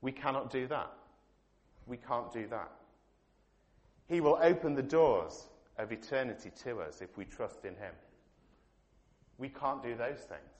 We 0.00 0.10
cannot 0.10 0.50
do 0.50 0.66
that. 0.68 0.90
We 1.86 1.98
can't 1.98 2.32
do 2.32 2.46
that. 2.46 2.70
He 4.08 4.20
will 4.20 4.38
open 4.40 4.74
the 4.74 4.82
doors 4.82 5.48
of 5.76 5.92
eternity 5.92 6.50
to 6.64 6.80
us 6.80 7.02
if 7.02 7.16
we 7.16 7.24
trust 7.24 7.64
in 7.64 7.74
Him. 7.76 7.92
We 9.38 9.48
can't 9.48 9.82
do 9.82 9.94
those 9.94 10.18
things. 10.18 10.58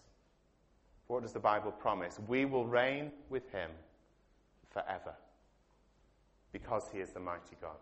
What 1.08 1.22
does 1.22 1.32
the 1.32 1.40
Bible 1.40 1.72
promise? 1.72 2.20
We 2.28 2.44
will 2.44 2.66
reign 2.66 3.10
with 3.30 3.50
him 3.50 3.70
forever 4.70 5.14
because 6.52 6.84
he 6.92 7.00
is 7.00 7.10
the 7.10 7.20
mighty 7.20 7.56
God. 7.60 7.76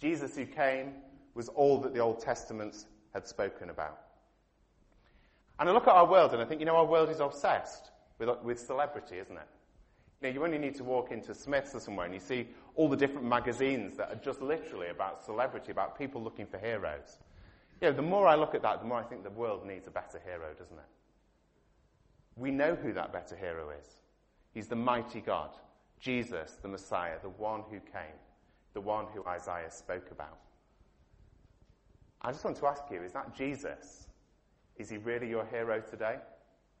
Jesus, 0.00 0.36
who 0.36 0.44
came, 0.44 0.94
was 1.34 1.48
all 1.48 1.78
that 1.80 1.94
the 1.94 2.00
Old 2.00 2.20
Testament 2.20 2.86
had 3.14 3.26
spoken 3.26 3.70
about. 3.70 4.00
And 5.60 5.68
I 5.68 5.72
look 5.72 5.86
at 5.86 5.94
our 5.94 6.06
world 6.06 6.32
and 6.32 6.42
I 6.42 6.44
think, 6.44 6.60
you 6.60 6.66
know, 6.66 6.76
our 6.76 6.84
world 6.84 7.08
is 7.08 7.20
obsessed 7.20 7.90
with, 8.18 8.28
with 8.42 8.58
celebrity, 8.58 9.18
isn't 9.18 9.36
it? 9.36 9.48
You 10.20 10.28
know, 10.28 10.34
you 10.34 10.44
only 10.44 10.58
need 10.58 10.74
to 10.76 10.84
walk 10.84 11.12
into 11.12 11.32
Smith's 11.34 11.74
or 11.74 11.80
somewhere 11.80 12.06
and 12.06 12.14
you 12.14 12.20
see 12.20 12.48
all 12.74 12.88
the 12.88 12.96
different 12.96 13.26
magazines 13.26 13.96
that 13.96 14.10
are 14.10 14.20
just 14.22 14.40
literally 14.40 14.88
about 14.88 15.24
celebrity, 15.24 15.70
about 15.70 15.98
people 15.98 16.22
looking 16.22 16.46
for 16.46 16.58
heroes. 16.58 17.18
You 17.80 17.88
know, 17.90 17.94
the 17.94 18.02
more 18.02 18.26
I 18.26 18.34
look 18.34 18.54
at 18.54 18.62
that, 18.62 18.80
the 18.80 18.86
more 18.86 18.98
I 18.98 19.02
think 19.02 19.24
the 19.24 19.30
world 19.30 19.66
needs 19.66 19.86
a 19.86 19.90
better 19.90 20.20
hero, 20.24 20.52
doesn't 20.58 20.76
it? 20.76 20.84
We 22.36 22.50
know 22.50 22.74
who 22.74 22.92
that 22.94 23.12
better 23.12 23.36
hero 23.36 23.70
is. 23.70 23.86
He's 24.54 24.68
the 24.68 24.76
mighty 24.76 25.20
God, 25.20 25.50
Jesus, 26.00 26.58
the 26.62 26.68
Messiah, 26.68 27.16
the 27.20 27.28
one 27.28 27.62
who 27.70 27.80
came, 27.80 28.16
the 28.72 28.80
one 28.80 29.06
who 29.14 29.24
Isaiah 29.26 29.70
spoke 29.70 30.10
about. 30.10 30.38
I 32.22 32.30
just 32.30 32.44
want 32.44 32.56
to 32.58 32.66
ask 32.66 32.84
you, 32.90 33.02
is 33.02 33.12
that 33.12 33.34
Jesus? 33.34 34.06
Is 34.76 34.88
he 34.88 34.96
really 34.96 35.28
your 35.28 35.44
hero 35.44 35.80
today? 35.80 36.16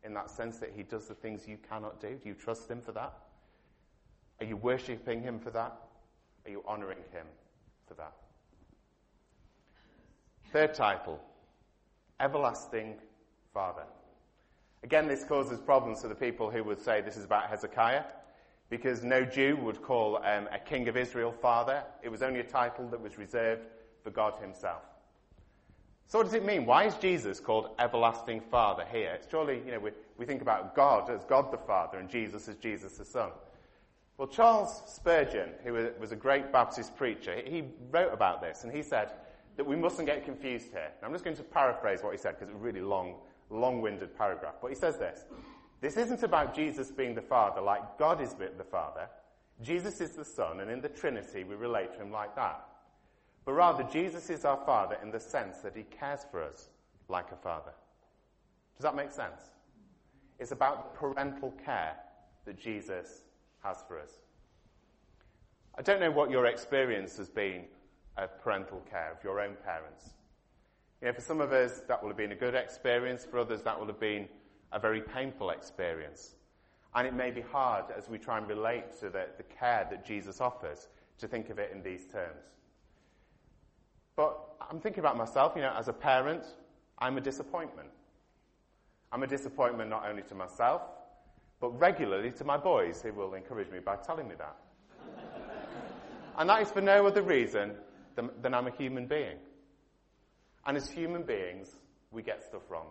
In 0.04 0.14
that 0.14 0.30
sense 0.30 0.58
that 0.58 0.70
he 0.74 0.82
does 0.82 1.06
the 1.06 1.14
things 1.14 1.46
you 1.46 1.58
cannot 1.68 2.00
do? 2.00 2.18
Do 2.22 2.28
you 2.28 2.34
trust 2.34 2.70
him 2.70 2.80
for 2.80 2.92
that? 2.92 3.12
Are 4.40 4.46
you 4.46 4.56
worshipping 4.56 5.22
him 5.22 5.38
for 5.38 5.50
that? 5.50 5.76
Are 6.44 6.50
you 6.50 6.64
honoring 6.66 6.98
him 7.12 7.26
for 7.86 7.94
that? 7.94 8.12
Third 10.52 10.74
title, 10.74 11.20
Everlasting 12.20 12.96
Father. 13.54 13.84
Again, 14.82 15.06
this 15.06 15.24
causes 15.24 15.60
problems 15.60 16.02
for 16.02 16.08
the 16.08 16.14
people 16.14 16.50
who 16.50 16.64
would 16.64 16.80
say 16.80 17.00
this 17.00 17.16
is 17.16 17.24
about 17.24 17.48
Hezekiah, 17.48 18.04
because 18.68 19.04
no 19.04 19.24
Jew 19.24 19.56
would 19.62 19.82
call 19.82 20.16
um, 20.24 20.48
a 20.50 20.58
king 20.58 20.88
of 20.88 20.96
Israel 20.96 21.30
father. 21.30 21.84
It 22.02 22.08
was 22.08 22.22
only 22.22 22.40
a 22.40 22.44
title 22.44 22.88
that 22.88 23.00
was 23.00 23.18
reserved 23.18 23.66
for 24.02 24.10
God 24.10 24.34
himself. 24.40 24.82
So 26.08 26.18
what 26.18 26.24
does 26.24 26.34
it 26.34 26.44
mean? 26.44 26.66
Why 26.66 26.84
is 26.84 26.94
Jesus 26.96 27.40
called 27.40 27.70
everlasting 27.78 28.40
father 28.50 28.84
here? 28.90 29.12
It's 29.14 29.30
Surely, 29.30 29.62
you 29.64 29.72
know, 29.72 29.78
we, 29.78 29.92
we 30.18 30.26
think 30.26 30.42
about 30.42 30.74
God 30.74 31.08
as 31.08 31.24
God 31.24 31.50
the 31.50 31.58
Father 31.58 31.98
and 31.98 32.08
Jesus 32.08 32.48
as 32.48 32.56
Jesus 32.56 32.98
the 32.98 33.04
Son. 33.04 33.30
Well, 34.18 34.28
Charles 34.28 34.82
Spurgeon, 34.86 35.50
who 35.64 35.72
was 35.98 36.12
a 36.12 36.16
great 36.16 36.52
Baptist 36.52 36.96
preacher, 36.96 37.40
he 37.44 37.64
wrote 37.90 38.12
about 38.12 38.40
this 38.40 38.64
and 38.64 38.72
he 38.72 38.82
said, 38.82 39.12
that 39.56 39.66
we 39.66 39.76
mustn't 39.76 40.06
get 40.06 40.24
confused 40.24 40.70
here. 40.72 40.90
Now, 41.00 41.08
I'm 41.08 41.12
just 41.12 41.24
going 41.24 41.36
to 41.36 41.42
paraphrase 41.42 42.02
what 42.02 42.12
he 42.12 42.18
said 42.18 42.38
because 42.38 42.48
it's 42.48 42.56
a 42.56 42.64
really 42.64 42.80
long, 42.80 43.16
long-winded 43.50 44.16
paragraph. 44.16 44.54
But 44.60 44.68
he 44.68 44.74
says 44.74 44.96
this. 44.96 45.24
This 45.80 45.96
isn't 45.96 46.22
about 46.22 46.54
Jesus 46.54 46.90
being 46.90 47.14
the 47.14 47.22
Father 47.22 47.60
like 47.60 47.98
God 47.98 48.20
is 48.20 48.34
the 48.34 48.64
Father. 48.64 49.08
Jesus 49.60 50.00
is 50.00 50.12
the 50.12 50.24
Son, 50.24 50.60
and 50.60 50.70
in 50.70 50.80
the 50.80 50.88
Trinity 50.88 51.44
we 51.44 51.54
relate 51.54 51.92
to 51.94 52.02
him 52.02 52.10
like 52.10 52.34
that. 52.36 52.64
But 53.44 53.52
rather, 53.52 53.82
Jesus 53.84 54.30
is 54.30 54.44
our 54.44 54.58
Father 54.64 54.96
in 55.02 55.10
the 55.10 55.20
sense 55.20 55.58
that 55.58 55.76
he 55.76 55.82
cares 55.82 56.20
for 56.30 56.42
us 56.42 56.68
like 57.08 57.30
a 57.32 57.36
Father. 57.36 57.72
Does 58.76 58.84
that 58.84 58.94
make 58.94 59.10
sense? 59.10 59.40
It's 60.38 60.52
about 60.52 60.94
the 60.94 60.98
parental 60.98 61.52
care 61.64 61.96
that 62.46 62.58
Jesus 62.58 63.22
has 63.62 63.82
for 63.86 63.98
us. 63.98 64.10
I 65.76 65.82
don't 65.82 66.00
know 66.00 66.10
what 66.10 66.30
your 66.30 66.46
experience 66.46 67.16
has 67.16 67.28
been 67.28 67.64
of 68.16 68.38
parental 68.42 68.80
care, 68.90 69.12
of 69.16 69.24
your 69.24 69.40
own 69.40 69.56
parents. 69.64 70.10
You 71.00 71.08
know, 71.08 71.14
for 71.14 71.20
some 71.20 71.40
of 71.40 71.52
us, 71.52 71.80
that 71.88 72.02
will 72.02 72.10
have 72.10 72.16
been 72.16 72.32
a 72.32 72.36
good 72.36 72.54
experience. 72.54 73.24
For 73.24 73.38
others, 73.38 73.62
that 73.62 73.78
will 73.78 73.86
have 73.86 74.00
been 74.00 74.28
a 74.72 74.78
very 74.78 75.00
painful 75.00 75.50
experience. 75.50 76.34
And 76.94 77.06
it 77.06 77.14
may 77.14 77.30
be 77.30 77.40
hard 77.40 77.86
as 77.96 78.08
we 78.08 78.18
try 78.18 78.38
and 78.38 78.46
relate 78.46 78.92
to 79.00 79.08
the, 79.08 79.26
the 79.36 79.42
care 79.44 79.86
that 79.90 80.04
Jesus 80.04 80.40
offers 80.40 80.88
to 81.18 81.26
think 81.26 81.48
of 81.50 81.58
it 81.58 81.72
in 81.74 81.82
these 81.82 82.04
terms. 82.06 82.44
But 84.14 84.38
I'm 84.70 84.78
thinking 84.78 85.00
about 85.00 85.16
myself, 85.16 85.52
you 85.56 85.62
know, 85.62 85.74
as 85.76 85.88
a 85.88 85.92
parent, 85.92 86.44
I'm 86.98 87.16
a 87.16 87.20
disappointment. 87.20 87.88
I'm 89.10 89.22
a 89.22 89.26
disappointment 89.26 89.88
not 89.88 90.06
only 90.08 90.22
to 90.22 90.34
myself, 90.34 90.82
but 91.62 91.78
regularly 91.78 92.32
to 92.32 92.44
my 92.44 92.56
boys 92.56 93.00
who 93.00 93.12
will 93.12 93.34
encourage 93.34 93.70
me 93.70 93.78
by 93.78 93.94
telling 93.94 94.26
me 94.26 94.34
that. 94.36 94.56
and 96.36 96.50
that 96.50 96.60
is 96.60 96.72
for 96.72 96.80
no 96.80 97.06
other 97.06 97.22
reason 97.22 97.70
than 98.16 98.52
I'm 98.52 98.66
a 98.66 98.72
human 98.72 99.06
being. 99.06 99.36
And 100.66 100.76
as 100.76 100.90
human 100.90 101.22
beings, 101.22 101.68
we 102.10 102.20
get 102.20 102.42
stuff 102.42 102.62
wrong. 102.68 102.88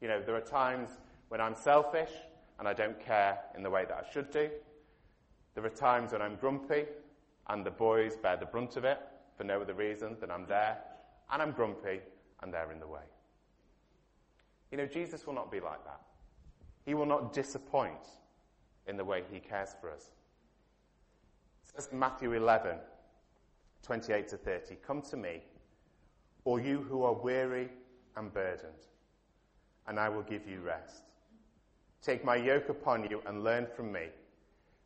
You 0.00 0.08
know, 0.08 0.20
there 0.20 0.34
are 0.34 0.40
times 0.40 0.90
when 1.28 1.40
I'm 1.40 1.54
selfish 1.54 2.10
and 2.58 2.66
I 2.66 2.72
don't 2.72 2.98
care 2.98 3.38
in 3.56 3.62
the 3.62 3.70
way 3.70 3.84
that 3.88 4.04
I 4.04 4.12
should 4.12 4.32
do. 4.32 4.50
There 5.54 5.64
are 5.64 5.70
times 5.70 6.10
when 6.10 6.22
I'm 6.22 6.34
grumpy 6.34 6.86
and 7.48 7.64
the 7.64 7.70
boys 7.70 8.16
bear 8.16 8.36
the 8.36 8.46
brunt 8.46 8.76
of 8.78 8.84
it 8.84 8.98
for 9.36 9.44
no 9.44 9.60
other 9.60 9.74
reason 9.74 10.16
than 10.20 10.32
I'm 10.32 10.46
there 10.46 10.78
and 11.30 11.40
I'm 11.40 11.52
grumpy 11.52 12.00
and 12.42 12.52
they're 12.52 12.72
in 12.72 12.80
the 12.80 12.88
way. 12.88 13.06
You 14.72 14.78
know, 14.78 14.86
Jesus 14.86 15.24
will 15.24 15.34
not 15.34 15.52
be 15.52 15.60
like 15.60 15.84
that. 15.84 16.00
He 16.84 16.94
will 16.94 17.06
not 17.06 17.32
disappoint 17.32 18.08
in 18.86 18.96
the 18.96 19.04
way 19.04 19.22
he 19.30 19.40
cares 19.40 19.74
for 19.80 19.90
us. 19.90 20.10
It 21.62 21.82
says 21.82 21.88
Matthew 21.92 22.32
11, 22.32 22.76
28 23.82 24.28
to 24.28 24.36
30, 24.36 24.76
Come 24.76 25.02
to 25.02 25.16
me, 25.16 25.42
all 26.44 26.60
you 26.60 26.78
who 26.78 27.04
are 27.04 27.12
weary 27.12 27.68
and 28.16 28.32
burdened, 28.32 28.86
and 29.86 29.98
I 29.98 30.08
will 30.08 30.22
give 30.22 30.48
you 30.48 30.60
rest. 30.60 31.04
Take 32.02 32.24
my 32.24 32.36
yoke 32.36 32.68
upon 32.70 33.08
you 33.10 33.22
and 33.26 33.44
learn 33.44 33.66
from 33.76 33.92
me, 33.92 34.06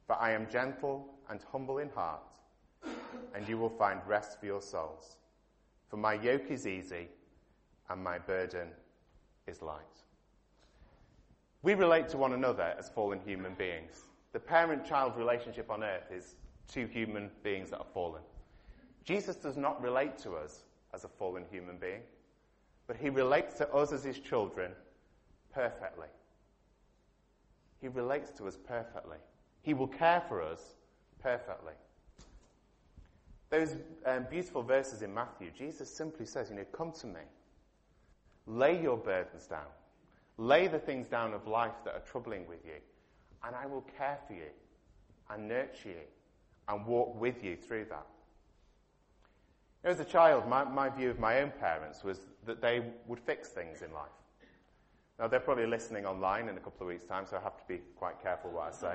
for 0.07 0.21
I 0.21 0.33
am 0.33 0.49
gentle 0.51 1.15
and 1.31 1.41
humble 1.51 1.79
in 1.79 1.89
heart, 1.91 2.35
and 3.35 3.49
you 3.49 3.57
will 3.57 3.71
find 3.71 4.01
rest 4.07 4.41
for 4.41 4.47
your 4.47 4.61
souls. 4.61 5.17
For 5.89 5.97
my 5.97 6.15
yoke 6.15 6.51
is 6.51 6.67
easy 6.67 7.09
and 7.89 8.03
my 8.03 8.19
burden 8.19 8.69
is 9.47 9.63
light. 9.63 9.81
We 11.65 11.73
relate 11.73 12.11
to 12.11 12.19
one 12.19 12.35
another 12.35 12.75
as 12.79 12.91
fallen 12.91 13.21
human 13.25 13.55
beings. 13.55 14.03
The 14.35 14.39
parent 14.39 14.85
child 14.85 15.17
relationship 15.17 15.71
on 15.71 15.83
earth 15.83 16.13
is 16.13 16.35
two 16.69 16.87
human 16.87 17.31
beings 17.43 17.71
that 17.71 17.79
are 17.79 17.87
fallen. 17.95 18.21
Jesus 19.03 19.37
does 19.37 19.57
not 19.57 19.81
relate 19.81 20.19
to 20.19 20.35
us 20.35 20.65
as 20.93 21.05
a 21.05 21.09
fallen 21.09 21.45
human 21.51 21.79
being, 21.79 22.03
but 22.87 22.97
he 22.97 23.09
relates 23.09 23.55
to 23.55 23.73
us 23.73 23.93
as 23.93 24.05
his 24.05 24.19
children 24.19 24.73
perfectly. 25.55 26.09
He 27.81 27.89
relates 27.89 28.31
to 28.33 28.47
us 28.47 28.59
perfectly. 28.69 29.17
He 29.63 29.73
will 29.73 29.89
care 29.89 30.23
for 30.29 30.43
us 30.43 30.75
perfectly. 31.23 31.73
Those 33.49 33.77
um, 34.05 34.27
beautiful 34.31 34.63
verses 34.63 35.01
in 35.01 35.15
Matthew, 35.15 35.51
Jesus 35.57 35.89
simply 35.89 36.27
says, 36.27 36.51
you 36.51 36.57
know, 36.57 36.65
come 36.73 36.93
to 36.93 37.07
me. 37.07 37.21
Lay 38.47 38.83
your 38.83 38.99
burdens 38.99 39.47
down. 39.47 39.65
Lay 40.37 40.67
the 40.67 40.79
things 40.79 41.09
down 41.09 41.33
of 41.33 41.47
life 41.47 41.75
that 41.85 41.95
are 41.95 42.01
troubling 42.01 42.47
with 42.49 42.65
you, 42.65 42.81
and 43.45 43.55
I 43.55 43.67
will 43.67 43.85
care 43.97 44.19
for 44.27 44.35
you 44.35 44.51
and 45.31 45.49
nurture 45.49 45.91
you 45.91 46.05
and 46.69 46.87
walk 46.87 47.19
with 47.21 47.45
you 47.45 47.57
through 47.57 47.87
that. 47.91 48.07
As 49.85 50.01
a 50.01 50.05
child, 50.05 50.49
my, 50.49 50.65
my 50.65 50.89
view 50.89 51.11
of 51.11 51.19
my 51.19 51.43
own 51.43 51.53
parents 51.61 52.03
was 52.03 52.21
that 52.47 52.63
they 52.63 52.83
would 53.07 53.21
fix 53.21 53.49
things 53.49 53.83
in 53.83 53.93
life. 53.93 54.09
Now, 55.19 55.29
they're 55.29 55.41
probably 55.41 55.67
listening 55.67 56.07
online 56.07 56.49
in 56.49 56.57
a 56.57 56.61
couple 56.61 56.87
of 56.87 56.89
weeks' 56.89 57.05
time, 57.05 57.27
so 57.29 57.37
I 57.37 57.41
have 57.41 57.57
to 57.59 57.65
be 57.69 57.81
quite 57.97 58.21
careful 58.21 58.51
what 58.51 58.73
I 58.73 58.77
say. 58.77 58.95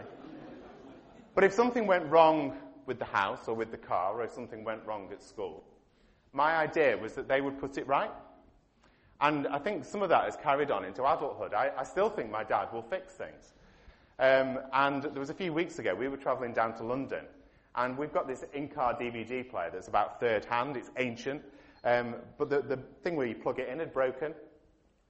but 1.36 1.44
if 1.44 1.54
something 1.54 1.88
went 1.88 2.06
wrong 2.08 2.58
with 2.86 3.00
the 3.00 3.06
house 3.06 3.48
or 3.48 3.54
with 3.54 3.72
the 3.72 3.78
car, 3.78 4.16
or 4.16 4.24
if 4.24 4.32
something 4.32 4.64
went 4.64 4.84
wrong 4.86 5.10
at 5.14 5.22
school, 5.22 5.64
my 6.34 6.56
idea 6.58 6.98
was 6.98 7.14
that 7.14 7.28
they 7.28 7.40
would 7.40 7.60
put 7.60 7.78
it 7.78 7.88
right. 7.88 8.12
And 9.22 9.48
I 9.48 9.58
think 9.58 9.84
some 9.84 10.02
of 10.02 10.10
that 10.10 10.28
is 10.30 10.36
carried 10.38 10.72
on 10.72 10.86
into 10.86 11.02
adulthood. 11.02 11.54
I, 11.54 11.72
I 11.78 11.84
still 11.84 12.10
think 12.10 12.32
my 12.32 12.44
dad 12.44 12.72
will 12.72 12.82
fix 12.82 13.14
things. 13.14 13.54
Um, 14.18 14.60
and 14.74 15.04
there 15.04 15.20
was 15.20 15.30
a 15.30 15.34
few 15.34 15.54
weeks 15.54 15.80
ago, 15.80 15.94
we 15.96 16.08
were 16.08 16.18
travelling 16.18 16.54
down 16.54 16.76
to 16.78 16.84
London, 16.84 17.26
and 17.76 17.98
we've 17.98 18.14
got 18.14 18.28
this 18.28 18.46
in-car 18.54 18.96
DVD 18.96 19.50
player 19.50 19.70
that's 19.72 19.88
about 19.88 20.20
third 20.20 20.46
hand. 20.46 20.78
It's 20.78 20.92
ancient. 20.98 21.42
Um, 21.84 22.16
but 22.38 22.50
the, 22.50 22.62
the 22.62 22.78
thing 23.04 23.16
where 23.16 23.26
you 23.26 23.36
plug 23.36 23.60
it 23.60 23.70
in 23.70 23.80
had 23.80 23.94
broken, 23.94 24.34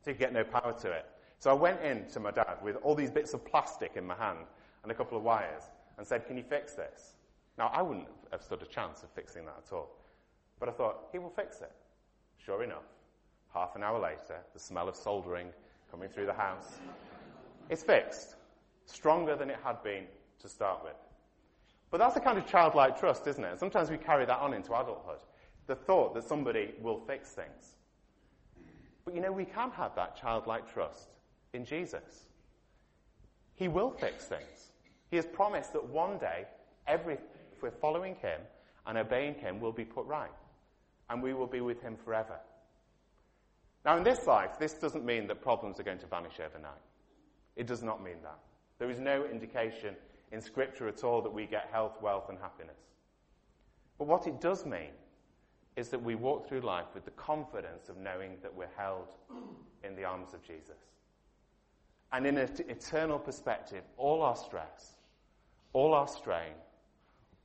so 0.04 0.12
you 0.12 0.18
get 0.18 0.34
no 0.34 0.44
power 0.44 0.74
to 0.82 0.92
it. 0.92 1.06
So 1.40 1.50
I 1.50 1.54
went 1.54 1.82
in 1.82 2.06
to 2.10 2.20
my 2.20 2.32
dad 2.32 2.58
with 2.62 2.76
all 2.84 2.96
these 2.96 3.12
bits 3.12 3.34
of 3.34 3.46
plastic 3.46 3.94
in 3.96 4.06
my 4.06 4.16
hand 4.16 4.40
and 4.84 4.92
a 4.92 4.96
couple 4.96 5.18
of 5.18 5.24
wires 5.24 5.64
and 5.98 6.06
said, 6.06 6.28
can 6.28 6.38
you 6.38 6.44
fix 6.44 6.74
this? 6.74 7.14
Now, 7.58 7.68
I 7.74 7.82
wouldn't 7.82 8.08
have 8.32 8.42
stood 8.42 8.62
a 8.62 8.66
chance 8.66 9.04
of 9.04 9.10
fixing 9.12 9.46
that 9.46 9.64
at 9.66 9.74
all. 9.74 9.90
But 10.60 10.70
I 10.70 10.72
thought, 10.74 11.08
he 11.12 11.20
will 11.20 11.30
fix 11.30 11.62
it. 11.62 11.72
Sure 12.38 12.64
enough, 12.64 12.84
half 13.54 13.76
an 13.76 13.84
hour 13.84 14.00
later, 14.00 14.40
the 14.54 14.60
smell 14.60 14.88
of 14.88 14.96
soldering 14.96 15.48
coming 15.92 16.10
through 16.10 16.26
the 16.26 16.34
house. 16.34 16.80
It's 17.70 17.84
fixed. 17.84 18.36
Stronger 18.86 19.36
than 19.36 19.50
it 19.50 19.60
had 19.64 19.84
been 19.84 20.06
to 20.42 20.50
start 20.50 20.84
with. 20.84 20.96
But 21.92 21.98
that's 21.98 22.16
a 22.16 22.20
kind 22.20 22.38
of 22.38 22.46
childlike 22.46 23.00
trust, 23.00 23.26
isn't 23.28 23.44
it? 23.44 23.60
Sometimes 23.60 23.90
we 23.90 23.98
carry 23.98 24.26
that 24.26 24.40
on 24.40 24.54
into 24.54 24.74
adulthood. 24.74 25.20
The 25.68 25.76
thought 25.76 26.14
that 26.16 26.24
somebody 26.24 26.74
will 26.82 27.00
fix 27.00 27.30
things. 27.30 27.76
But 29.06 29.16
you 29.16 29.22
know, 29.22 29.32
we 29.32 29.46
can 29.46 29.72
have 29.72 29.96
that 29.96 30.20
childlike 30.20 30.72
trust 30.72 31.10
in 31.54 31.66
Jesus. 31.66 32.26
He 33.56 33.68
will 33.68 33.92
fix 33.92 34.26
things. 34.26 34.72
He 35.10 35.16
has 35.16 35.26
promised 35.26 35.74
that 35.74 35.84
one 35.84 36.18
day, 36.20 36.46
every, 36.88 37.16
if 37.52 37.62
we're 37.62 37.72
following 37.72 38.16
Him 38.16 38.40
and 38.86 38.98
obeying 38.98 39.36
Him, 39.36 39.60
will 39.60 39.72
be 39.72 39.86
put 39.86 40.06
right. 40.06 40.32
And 41.10 41.24
we 41.24 41.34
will 41.34 41.48
be 41.48 41.62
with 41.62 41.82
Him 41.82 41.98
forever. 42.06 42.40
Now, 43.86 43.98
in 43.98 44.04
this 44.04 44.28
life, 44.28 44.60
this 44.60 44.74
doesn't 44.74 45.06
mean 45.06 45.28
that 45.28 45.42
problems 45.42 45.80
are 45.80 45.84
going 45.84 46.00
to 46.00 46.08
vanish 46.08 46.40
overnight. 46.40 46.74
It 47.56 47.68
does 47.68 47.82
not 47.82 48.04
mean 48.04 48.18
that. 48.24 48.40
There 48.78 48.90
is 48.90 49.00
no 49.00 49.26
indication 49.26 49.96
in 50.32 50.42
Scripture 50.42 50.88
at 50.88 51.04
all 51.04 51.22
that 51.22 51.34
we 51.34 51.46
get 51.46 51.70
health, 51.72 52.02
wealth, 52.02 52.30
and 52.30 52.38
happiness. 52.40 52.80
But 53.98 54.08
what 54.08 54.28
it 54.28 54.40
does 54.40 54.66
mean 54.66 54.92
is 55.76 55.90
that 55.90 56.02
we 56.02 56.16
walk 56.16 56.48
through 56.48 56.62
life 56.62 56.88
with 56.94 57.06
the 57.06 57.12
confidence 57.12 57.90
of 57.90 57.98
knowing 57.98 58.38
that 58.42 58.54
we're 58.54 58.70
held 58.78 59.14
in 59.84 59.96
the 59.96 60.04
arms 60.04 60.34
of 60.34 60.44
Jesus. 60.44 60.78
And 62.12 62.26
in 62.26 62.38
an 62.38 62.50
eternal 62.68 63.20
perspective, 63.20 63.84
all 63.98 64.22
our 64.22 64.36
stress, 64.36 64.96
all 65.74 65.94
our 65.94 66.08
strain, 66.08 66.54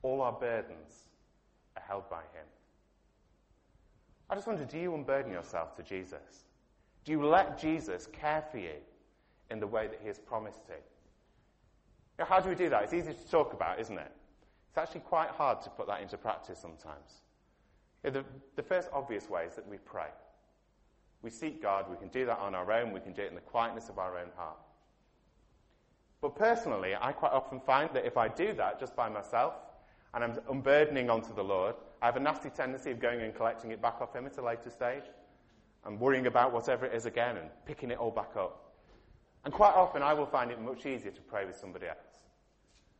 all 0.01 0.21
our 0.21 0.33
burdens 0.33 1.07
are 1.77 1.83
held 1.87 2.09
by 2.09 2.21
Him. 2.21 2.45
I 4.29 4.35
just 4.35 4.47
wonder 4.47 4.65
do 4.65 4.77
you 4.77 4.93
unburden 4.93 5.31
yourself 5.31 5.75
to 5.77 5.83
Jesus? 5.83 6.45
Do 7.03 7.11
you 7.11 7.25
let 7.25 7.59
Jesus 7.59 8.07
care 8.07 8.43
for 8.51 8.57
you 8.57 8.75
in 9.51 9.59
the 9.59 9.67
way 9.67 9.87
that 9.87 9.99
He 10.01 10.07
has 10.07 10.17
promised 10.17 10.65
to? 10.65 10.73
Now, 12.17 12.25
how 12.25 12.39
do 12.39 12.49
we 12.49 12.55
do 12.55 12.69
that? 12.69 12.83
It's 12.83 12.93
easy 12.93 13.13
to 13.13 13.29
talk 13.29 13.53
about, 13.53 13.79
isn't 13.79 13.97
it? 13.97 14.11
It's 14.69 14.77
actually 14.77 15.01
quite 15.01 15.29
hard 15.29 15.61
to 15.61 15.69
put 15.69 15.87
that 15.87 16.01
into 16.01 16.17
practice 16.17 16.59
sometimes. 16.59 17.21
The, 18.03 18.23
the 18.55 18.63
first 18.63 18.89
obvious 18.93 19.29
way 19.29 19.45
is 19.45 19.55
that 19.55 19.67
we 19.67 19.77
pray. 19.77 20.09
We 21.21 21.29
seek 21.29 21.61
God. 21.61 21.89
We 21.89 21.97
can 21.97 22.09
do 22.09 22.25
that 22.25 22.37
on 22.39 22.53
our 22.53 22.71
own. 22.71 22.91
We 22.91 22.99
can 22.99 23.13
do 23.13 23.23
it 23.23 23.29
in 23.29 23.35
the 23.35 23.41
quietness 23.41 23.89
of 23.89 23.99
our 23.99 24.17
own 24.17 24.29
heart. 24.35 24.57
But 26.21 26.35
personally, 26.35 26.93
I 26.99 27.11
quite 27.11 27.31
often 27.31 27.59
find 27.59 27.89
that 27.93 28.05
if 28.05 28.17
I 28.17 28.27
do 28.27 28.53
that 28.53 28.79
just 28.79 28.95
by 28.95 29.09
myself 29.09 29.53
and 30.15 30.23
I'm 30.23 30.39
unburdening 30.49 31.09
onto 31.09 31.35
the 31.35 31.43
Lord, 31.43 31.75
I 32.01 32.05
have 32.05 32.15
a 32.15 32.21
nasty 32.21 32.49
tendency 32.49 32.89
of 32.89 32.99
going 32.99 33.21
and 33.21 33.35
collecting 33.35 33.71
it 33.71 33.81
back 33.81 33.99
off 33.99 34.15
Him 34.15 34.25
at 34.25 34.37
a 34.37 34.41
later 34.41 34.69
stage 34.69 35.03
and 35.85 35.99
worrying 35.99 36.25
about 36.27 36.53
whatever 36.53 36.85
it 36.85 36.95
is 36.95 37.05
again 37.05 37.35
and 37.37 37.49
picking 37.65 37.91
it 37.91 37.99
all 37.99 38.11
back 38.11 38.31
up. 38.37 38.71
And 39.43 39.53
quite 39.53 39.75
often 39.75 40.01
I 40.01 40.13
will 40.13 40.25
find 40.25 40.51
it 40.51 40.59
much 40.59 40.85
easier 40.85 41.11
to 41.11 41.21
pray 41.21 41.45
with 41.45 41.57
somebody 41.57 41.87
else. 41.87 41.97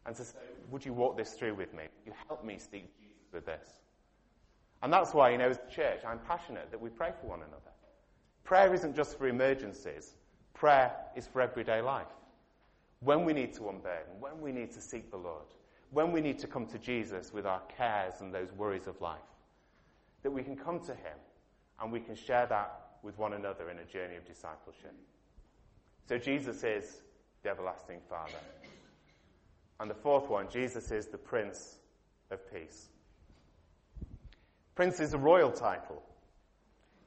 And 0.05 0.15
to 0.17 0.25
say, 0.25 0.37
would 0.69 0.85
you 0.85 0.93
walk 0.93 1.17
this 1.17 1.31
through 1.31 1.55
with 1.55 1.73
me? 1.73 1.83
You 2.05 2.11
help 2.27 2.43
me 2.43 2.57
speak 2.59 2.95
Jesus 2.99 3.31
with 3.33 3.45
this. 3.45 3.67
And 4.83 4.91
that's 4.93 5.13
why, 5.13 5.31
you 5.31 5.37
know, 5.37 5.49
as 5.49 5.57
a 5.57 5.73
church, 5.73 6.01
I'm 6.05 6.19
passionate 6.19 6.69
that 6.69 6.79
we 6.79 6.89
pray 6.89 7.11
for 7.19 7.27
one 7.27 7.39
another. 7.39 7.71
Prayer 8.43 8.71
isn't 8.73 8.95
just 8.95 9.17
for 9.17 9.27
emergencies. 9.27 10.15
Prayer 10.53 10.91
is 11.15 11.25
for 11.25 11.41
everyday 11.41 11.81
life. 11.81 12.05
When 12.99 13.25
we 13.25 13.33
need 13.33 13.53
to 13.53 13.69
unburden, 13.69 14.19
when 14.19 14.39
we 14.41 14.51
need 14.51 14.71
to 14.73 14.81
seek 14.81 15.09
the 15.09 15.17
Lord, 15.17 15.45
when 15.91 16.11
we 16.11 16.21
need 16.21 16.39
to 16.39 16.47
come 16.47 16.65
to 16.67 16.79
Jesus 16.79 17.31
with 17.33 17.45
our 17.45 17.61
cares 17.77 18.15
and 18.21 18.33
those 18.33 18.51
worries 18.51 18.87
of 18.87 18.99
life, 19.01 19.19
that 20.23 20.31
we 20.31 20.43
can 20.43 20.55
come 20.55 20.79
to 20.81 20.93
Him 20.93 21.17
and 21.81 21.91
we 21.91 21.99
can 21.99 22.15
share 22.15 22.45
that 22.47 22.81
with 23.03 23.17
one 23.17 23.33
another 23.33 23.69
in 23.69 23.79
a 23.79 23.85
journey 23.85 24.15
of 24.15 24.25
discipleship. 24.25 24.95
So 26.07 26.17
Jesus 26.17 26.63
is 26.63 27.01
the 27.43 27.49
everlasting 27.49 27.99
Father. 28.09 28.39
And 29.79 29.89
the 29.89 29.95
fourth 29.95 30.29
one, 30.29 30.47
Jesus 30.49 30.91
is 30.91 31.07
the 31.07 31.17
Prince 31.17 31.77
of 32.31 32.39
Peace. 32.51 32.89
Prince 34.75 34.99
is 34.99 35.13
a 35.13 35.17
royal 35.17 35.51
title. 35.51 36.01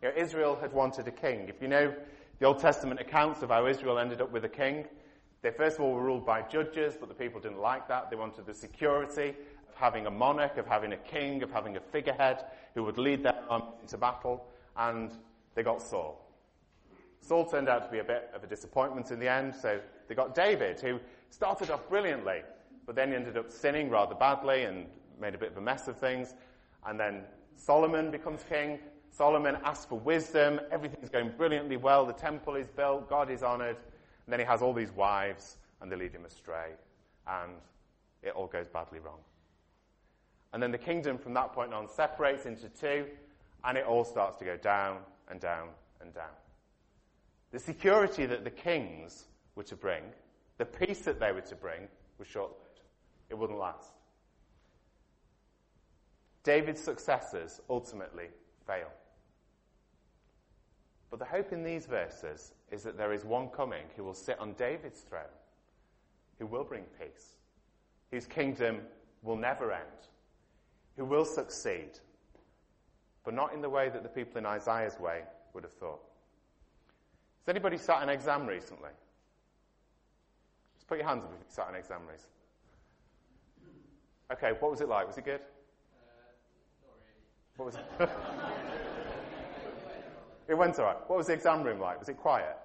You 0.03 0.09
know, 0.09 0.14
Israel 0.17 0.57
had 0.61 0.73
wanted 0.73 1.09
a 1.09 1.11
king. 1.11 1.49
If 1.49 1.61
you 1.61 1.69
know 1.69 1.95
the 2.38 2.47
Old 2.47 2.61
Testament 2.61 3.01
accounts 3.01 3.43
of 3.43 3.51
how 3.51 3.67
Israel 3.67 3.99
ended 3.99 4.21
up 4.21 4.31
with 4.31 4.45
a 4.45 4.49
king, 4.49 4.87
they 5.42 5.51
first 5.51 5.77
of 5.77 5.85
all 5.85 5.92
were 5.92 6.03
ruled 6.03 6.27
by 6.27 6.42
judges, 6.42 6.96
but 6.98 7.09
the 7.09 7.14
people 7.14 7.40
didn't 7.40 7.61
like 7.61 7.88
that. 7.88 8.11
They 8.11 8.16
wanted 8.16 8.46
the 8.46 8.55
security 8.55 9.31
of 9.68 9.74
having 9.74 10.07
a 10.07 10.11
monarch, 10.11 10.59
of 10.59 10.66
having 10.66 10.92
a 10.92 10.96
king, 10.96 11.42
of 11.42 11.51
having 11.51 11.77
a 11.77 11.81
figurehead 11.81 12.44
who 12.74 12.85
would 12.85 12.98
lead 12.98 13.22
them 13.22 13.35
into 13.81 13.96
battle, 13.96 14.46
and 14.77 15.12
they 15.55 15.62
got 15.62 15.81
Saul. 15.81 16.24
Saul 17.20 17.44
turned 17.44 17.68
out 17.68 17.85
to 17.85 17.90
be 17.90 17.98
a 17.98 18.05
bit 18.05 18.31
of 18.35 18.42
a 18.42 18.46
disappointment 18.46 19.11
in 19.11 19.18
the 19.18 19.31
end, 19.31 19.55
so 19.55 19.81
they 20.09 20.14
got 20.14 20.35
David, 20.35 20.81
who 20.81 20.98
started 21.31 21.70
off 21.70 21.88
brilliantly, 21.88 22.42
but 22.87 22.96
then 22.96 23.12
ended 23.12 23.37
up 23.37 23.53
sinning 23.53 23.90
rather 23.90 24.14
badly 24.14 24.64
and 24.64 24.87
made 25.20 25.35
a 25.35 25.38
bit 25.38 25.51
of 25.51 25.57
a 25.59 25.61
mess 25.61 25.88
of 25.88 25.98
things. 25.98 26.35
And 26.87 26.98
then 26.98 27.22
Solomon 27.57 28.11
becomes 28.11 28.42
king. 28.48 28.79
Solomon 29.11 29.59
asks 29.64 29.85
for 29.85 29.98
wisdom. 29.98 30.61
Everything's 30.70 31.11
going 31.11 31.33
brilliantly 31.37 31.77
well. 31.77 32.07
The 32.07 32.12
temple 32.12 32.55
is 32.55 32.68
built. 32.68 33.09
God 33.11 33.31
is 33.31 33.42
honored. 33.42 33.77
And 34.29 34.33
then 34.35 34.41
he 34.41 34.47
has 34.47 34.61
all 34.61 34.75
these 34.75 34.93
wives, 34.93 35.57
and 35.81 35.91
they 35.91 35.97
lead 35.97 36.12
him 36.12 36.27
astray. 36.27 36.73
And 37.27 37.53
it 38.23 38.35
all 38.37 38.47
goes 38.47 38.69
badly 38.69 38.99
wrong. 38.99 39.21
And 40.53 40.62
then 40.62 40.71
the 40.71 40.77
kingdom 40.77 41.17
from 41.17 41.33
that 41.33 41.55
point 41.55 41.73
on 41.73 41.88
separates 41.88 42.45
into 42.45 42.69
two, 42.69 43.07
and 43.64 43.79
it 43.79 43.87
all 43.87 44.05
starts 44.05 44.37
to 44.37 44.45
go 44.45 44.59
down 44.59 44.99
and 45.31 45.41
down 45.41 45.69
and 46.03 46.12
down. 46.12 46.37
The 47.53 47.59
security 47.59 48.27
that 48.27 48.45
the 48.45 48.51
kings 48.51 49.25
were 49.55 49.62
to 49.62 49.77
bring, 49.77 50.03
the 50.59 50.67
peace 50.67 51.01
that 51.07 51.19
they 51.19 51.33
were 51.33 51.41
to 51.41 51.57
bring, 51.57 51.88
was 52.19 52.29
short 52.29 52.51
lived. 52.51 52.81
It 53.31 53.38
wouldn't 53.38 53.59
last. 53.59 53.93
David's 56.43 56.83
successors 56.83 57.62
ultimately 57.71 58.27
fail. 58.67 58.91
But 61.09 61.19
the 61.19 61.25
hope 61.25 61.51
in 61.51 61.64
these 61.64 61.87
verses 61.87 62.53
is 62.70 62.83
that 62.83 62.96
there 62.96 63.12
is 63.12 63.24
one 63.24 63.48
coming 63.48 63.85
who 63.96 64.04
will 64.04 64.14
sit 64.14 64.38
on 64.38 64.52
David's 64.54 65.00
throne, 65.00 65.22
who 66.38 66.46
will 66.46 66.64
bring 66.64 66.85
peace, 67.00 67.37
whose 68.11 68.26
kingdom 68.26 68.81
will 69.22 69.37
never 69.37 69.72
end, 69.72 69.83
who 70.96 71.04
will 71.04 71.24
succeed, 71.24 71.98
but 73.24 73.35
not 73.35 73.52
in 73.52 73.61
the 73.61 73.68
way 73.68 73.88
that 73.88 74.02
the 74.02 74.09
people 74.09 74.38
in 74.38 74.46
Isaiah's 74.46 74.98
way 74.98 75.22
would 75.54 75.64
have 75.64 75.72
thought. 75.72 76.00
Has 77.46 77.48
anybody 77.54 77.76
sat 77.78 78.02
an 78.02 78.09
exam 78.09 78.46
recently? 78.46 78.90
Just 80.76 80.87
put 80.87 80.98
your 80.98 81.07
hands 81.07 81.24
up 81.24 81.33
if 81.33 81.38
you've 81.40 81.50
sat 81.52 81.68
an 81.68 81.74
exam 81.74 82.02
recently. 82.02 82.35
Okay, 84.31 84.52
what 84.61 84.70
was 84.70 84.81
it 84.83 84.88
like? 84.88 85.07
Was 85.07 85.16
it 85.16 85.24
good? 85.24 85.40
Uh, 85.40 85.46
What 87.57 87.66
was 87.66 87.76
it? 87.76 88.11
it 90.49 90.57
went 90.57 90.79
all 90.79 90.87
right. 90.87 90.97
What 91.07 91.19
was 91.19 91.27
the 91.27 91.35
exam 91.35 91.63
room 91.63 91.79
like? 91.79 91.99
Was 91.99 92.09
it 92.09 92.17
quiet? 92.17 92.57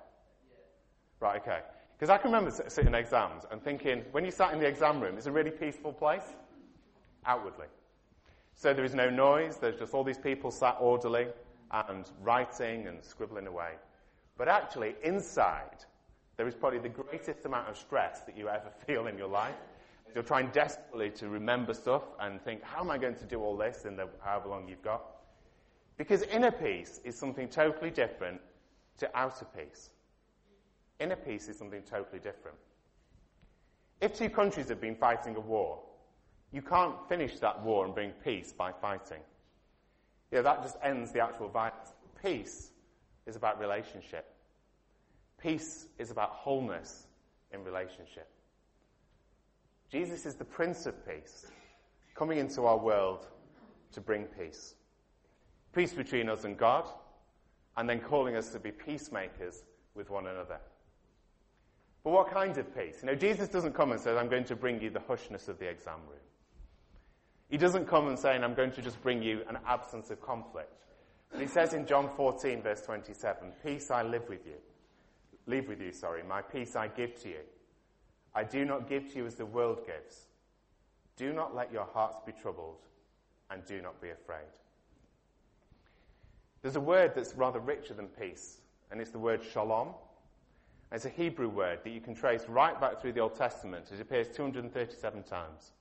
Right, 1.20 1.42
okay. 1.42 1.60
Because 1.98 2.10
I 2.10 2.18
can 2.18 2.32
remember 2.32 2.52
sitting 2.52 2.88
in 2.88 2.96
exams 2.96 3.44
and 3.52 3.62
thinking, 3.62 4.04
when 4.12 4.26
you 4.26 4.32
sat 4.32 4.54
in 4.54 4.60
the 4.60 4.66
exam 4.66 5.00
room, 5.00 5.18
it's 5.18 5.28
a 5.28 5.32
really 5.32 5.52
peaceful 5.52 5.94
place, 5.94 6.36
outwardly. 7.26 7.68
So 8.56 8.74
there 8.74 8.86
is 8.86 8.94
no 8.94 9.10
noise, 9.10 9.58
there's 9.58 9.78
just 9.78 9.94
all 9.94 10.04
these 10.04 10.18
people 10.18 10.52
sat 10.52 10.78
orderly 10.80 11.28
and 11.72 12.10
writing 12.22 12.88
and 12.88 13.04
scribbling 13.04 13.48
away. 13.48 13.72
But 14.38 14.48
actually, 14.48 14.96
inside, 15.04 15.86
there 16.38 16.48
is 16.48 16.56
probably 16.56 16.80
the 16.80 16.90
greatest 16.90 17.46
amount 17.46 17.70
of 17.70 17.78
stress 17.78 18.22
that 18.22 18.38
you 18.38 18.50
ever 18.50 18.72
feel 18.88 19.08
in 19.08 19.18
your 19.18 19.28
life. 19.28 19.56
You're 20.14 20.24
trying 20.24 20.50
desperately 20.50 21.10
to 21.12 21.28
remember 21.28 21.74
stuff 21.74 22.04
and 22.20 22.40
think, 22.42 22.64
how 22.64 22.82
am 22.82 22.92
I 22.92 22.98
going 22.98 23.16
to 23.16 23.26
do 23.26 23.42
all 23.42 23.58
this 23.58 23.86
in 23.86 23.96
the 23.96 24.08
however 24.24 24.50
long 24.50 24.68
you've 24.68 24.84
got? 24.84 25.04
Because 25.98 26.24
inner 26.24 26.52
peace 26.52 27.00
is 27.04 27.18
something 27.18 27.48
totally 27.48 27.92
different 27.92 28.42
to 28.98 29.10
outer 29.18 29.46
peace. 29.58 29.90
Inner 31.00 31.16
peace 31.16 31.48
is 31.48 31.58
something 31.58 31.82
totally 31.84 32.20
different. 32.20 32.58
If 34.02 34.18
two 34.18 34.30
countries 34.30 34.70
have 34.70 34.82
been 34.82 34.96
fighting 34.96 35.36
a 35.36 35.40
war, 35.40 35.80
you 36.52 36.62
can't 36.62 36.96
finish 37.08 37.40
that 37.40 37.62
war 37.64 37.86
and 37.86 37.94
bring 37.94 38.12
peace 38.24 38.52
by 38.52 38.72
fighting. 38.72 39.22
That 40.32 40.64
just 40.64 40.78
ends 40.84 41.12
the 41.12 41.20
actual 41.20 41.50
violence. 41.50 41.94
Peace 42.22 42.72
is 43.26 43.36
about 43.36 43.60
relationship. 43.60 44.34
Peace 45.42 45.88
is 46.00 46.10
about 46.10 46.32
wholeness 46.32 47.08
in 47.52 47.64
relationship. 47.64 48.28
Jesus 49.92 50.26
is 50.26 50.36
the 50.36 50.46
Prince 50.46 50.86
of 50.86 51.08
Peace, 51.08 51.46
coming 52.16 52.40
into 52.40 52.66
our 52.66 52.78
world 52.78 53.28
to 53.92 54.02
bring 54.02 54.26
peace. 54.26 54.74
Peace 55.74 55.94
between 55.94 56.30
us 56.30 56.44
and 56.44 56.58
God, 56.58 56.88
and 57.76 57.90
then 57.90 58.00
calling 58.00 58.36
us 58.36 58.50
to 58.50 58.60
be 58.60 58.72
peacemakers 58.72 59.64
with 59.96 60.10
one 60.10 60.28
another. 60.28 60.60
But 62.04 62.12
what 62.12 62.32
kind 62.32 62.58
of 62.58 62.76
peace? 62.76 62.98
You 63.02 63.08
know, 63.08 63.16
Jesus 63.16 63.48
doesn't 63.48 63.74
come 63.74 63.92
and 63.92 64.00
say, 64.00 64.16
I'm 64.16 64.30
going 64.30 64.44
to 64.46 64.56
bring 64.56 64.82
you 64.82 64.90
the 64.90 65.00
hushness 65.00 65.48
of 65.48 65.58
the 65.58 65.68
exam 65.68 66.00
room. 66.08 66.20
He 67.50 67.58
doesn't 67.58 67.88
come 67.88 68.08
and 68.08 68.20
say, 68.20 68.32
I'm 68.32 68.54
going 68.54 68.72
to 68.72 68.82
just 68.82 69.02
bring 69.02 69.22
you 69.22 69.42
an 69.48 69.58
absence 69.66 70.10
of 70.10 70.22
conflict. 70.22 70.72
But 71.32 71.42
he 71.42 71.48
says 71.48 71.74
in 71.74 71.86
John 71.86 72.10
14, 72.16 72.62
verse 72.62 72.82
27, 72.82 73.52
Peace 73.64 73.90
I 73.90 74.04
live 74.04 74.28
with 74.28 74.46
you. 74.46 74.56
Leave 75.48 75.68
with 75.68 75.82
you, 75.82 75.92
sorry. 75.92 76.24
My 76.24 76.42
peace 76.42 76.76
I 76.76 76.88
give 76.88 77.20
to 77.24 77.30
you. 77.30 77.42
I 78.36 78.44
do 78.44 78.66
not 78.66 78.90
give 78.90 79.12
to 79.12 79.18
you 79.18 79.26
as 79.26 79.36
the 79.36 79.46
world 79.46 79.86
gives. 79.86 80.28
Do 81.16 81.32
not 81.34 81.56
let 81.56 81.72
your 81.72 81.88
hearts 81.94 82.20
be 82.26 82.32
troubled, 82.32 82.80
and 83.50 83.64
do 83.66 83.82
not 83.82 84.02
be 84.02 84.10
afraid. 84.10 84.50
There's 86.64 86.78
a 86.78 86.82
word 86.82 87.12
that's 87.14 87.36
rather 87.36 87.60
richer 87.60 87.94
than 87.94 88.08
peace, 88.08 88.62
and 88.90 89.02
it's 89.02 89.12
the 89.12 89.20
word 89.20 89.42
shalom. 89.44 89.90
It's 90.94 91.04
a 91.04 91.10
Hebrew 91.10 91.50
word 91.50 91.80
that 91.84 91.90
you 91.90 92.00
can 92.00 92.16
trace 92.16 92.46
right 92.48 92.80
back 92.80 93.02
through 93.02 93.14
the 93.14 93.20
Old 93.20 93.36
Testament. 93.36 93.88
It 93.92 94.00
appears 94.00 94.30
237 94.30 95.24
times. 95.24 95.72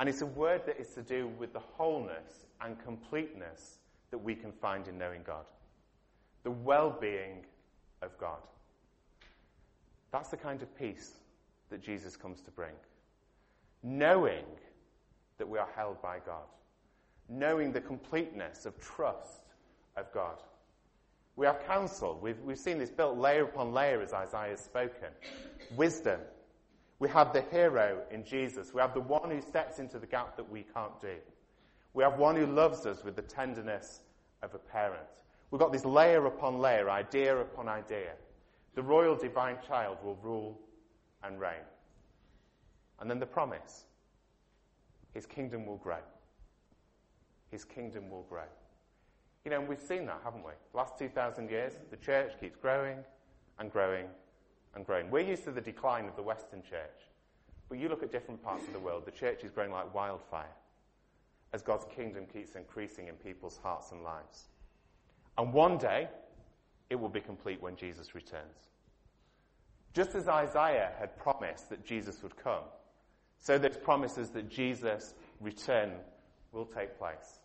And 0.00 0.08
it's 0.08 0.22
a 0.22 0.26
word 0.26 0.62
that 0.66 0.80
is 0.80 0.88
to 0.94 1.02
do 1.02 1.28
with 1.38 1.52
the 1.52 1.60
wholeness 1.60 2.46
and 2.60 2.82
completeness 2.82 3.78
that 4.10 4.18
we 4.18 4.34
can 4.34 4.50
find 4.50 4.88
in 4.88 4.98
knowing 4.98 5.22
God. 5.22 5.44
The 6.42 6.50
well 6.50 6.90
being 6.90 7.44
of 8.00 8.18
God. 8.18 8.40
That's 10.10 10.30
the 10.30 10.36
kind 10.36 10.62
of 10.62 10.76
peace 10.76 11.12
that 11.70 11.80
Jesus 11.80 12.16
comes 12.16 12.40
to 12.40 12.50
bring. 12.50 12.74
Knowing 13.84 14.44
that 15.38 15.48
we 15.48 15.58
are 15.58 15.68
held 15.76 16.02
by 16.02 16.18
God. 16.26 16.48
Knowing 17.28 17.70
the 17.70 17.80
completeness 17.80 18.66
of 18.66 18.76
trust 18.80 19.41
of 19.96 20.12
God. 20.12 20.42
We 21.36 21.46
have 21.46 21.66
counsel. 21.66 22.18
We've, 22.20 22.38
we've 22.40 22.58
seen 22.58 22.78
this 22.78 22.90
built 22.90 23.16
layer 23.16 23.44
upon 23.44 23.72
layer 23.72 24.02
as 24.02 24.12
Isaiah 24.12 24.50
has 24.50 24.60
spoken. 24.60 25.08
Wisdom. 25.76 26.20
We 26.98 27.08
have 27.08 27.32
the 27.32 27.42
hero 27.50 28.02
in 28.10 28.24
Jesus. 28.24 28.72
We 28.74 28.80
have 28.80 28.94
the 28.94 29.00
one 29.00 29.30
who 29.30 29.40
steps 29.40 29.78
into 29.78 29.98
the 29.98 30.06
gap 30.06 30.36
that 30.36 30.50
we 30.50 30.64
can't 30.74 31.00
do. 31.00 31.16
We 31.94 32.04
have 32.04 32.18
one 32.18 32.36
who 32.36 32.46
loves 32.46 32.86
us 32.86 33.02
with 33.02 33.16
the 33.16 33.22
tenderness 33.22 34.00
of 34.42 34.54
a 34.54 34.58
parent. 34.58 35.06
We've 35.50 35.60
got 35.60 35.72
this 35.72 35.84
layer 35.84 36.26
upon 36.26 36.58
layer, 36.58 36.90
idea 36.90 37.36
upon 37.36 37.68
idea. 37.68 38.12
The 38.74 38.82
royal 38.82 39.16
divine 39.16 39.58
child 39.66 39.98
will 40.02 40.16
rule 40.22 40.58
and 41.22 41.40
reign. 41.40 41.64
And 43.00 43.10
then 43.10 43.18
the 43.18 43.26
promise 43.26 43.84
his 45.12 45.26
kingdom 45.26 45.66
will 45.66 45.76
grow. 45.76 45.98
His 47.50 47.64
kingdom 47.64 48.10
will 48.10 48.22
grow. 48.22 48.48
You 49.44 49.50
know, 49.50 49.60
and 49.60 49.68
we've 49.68 49.80
seen 49.80 50.06
that, 50.06 50.20
haven't 50.24 50.44
we? 50.44 50.52
The 50.72 50.78
last 50.78 50.98
2,000 50.98 51.50
years, 51.50 51.72
the 51.90 51.96
church 51.96 52.32
keeps 52.40 52.56
growing 52.56 52.98
and 53.58 53.72
growing 53.72 54.06
and 54.74 54.86
growing. 54.86 55.10
We're 55.10 55.26
used 55.26 55.44
to 55.44 55.50
the 55.50 55.60
decline 55.60 56.06
of 56.06 56.16
the 56.16 56.22
Western 56.22 56.62
church. 56.62 57.10
But 57.68 57.78
you 57.78 57.88
look 57.88 58.02
at 58.02 58.12
different 58.12 58.42
parts 58.42 58.66
of 58.66 58.72
the 58.72 58.78
world, 58.78 59.04
the 59.04 59.10
church 59.10 59.42
is 59.42 59.50
growing 59.50 59.72
like 59.72 59.92
wildfire 59.94 60.54
as 61.52 61.62
God's 61.62 61.84
kingdom 61.94 62.24
keeps 62.32 62.54
increasing 62.54 63.08
in 63.08 63.14
people's 63.14 63.58
hearts 63.62 63.92
and 63.92 64.02
lives. 64.02 64.48
And 65.36 65.52
one 65.52 65.78
day, 65.78 66.08
it 66.90 66.96
will 66.96 67.08
be 67.08 67.20
complete 67.20 67.60
when 67.60 67.76
Jesus 67.76 68.14
returns. 68.14 68.70
Just 69.94 70.14
as 70.14 70.28
Isaiah 70.28 70.92
had 70.98 71.16
promised 71.18 71.68
that 71.68 71.84
Jesus 71.84 72.22
would 72.22 72.36
come, 72.36 72.64
so 73.38 73.58
there's 73.58 73.76
promises 73.76 74.30
that 74.30 74.48
Jesus' 74.48 75.14
return 75.40 75.92
will 76.52 76.64
take 76.64 76.98
place. 76.98 77.40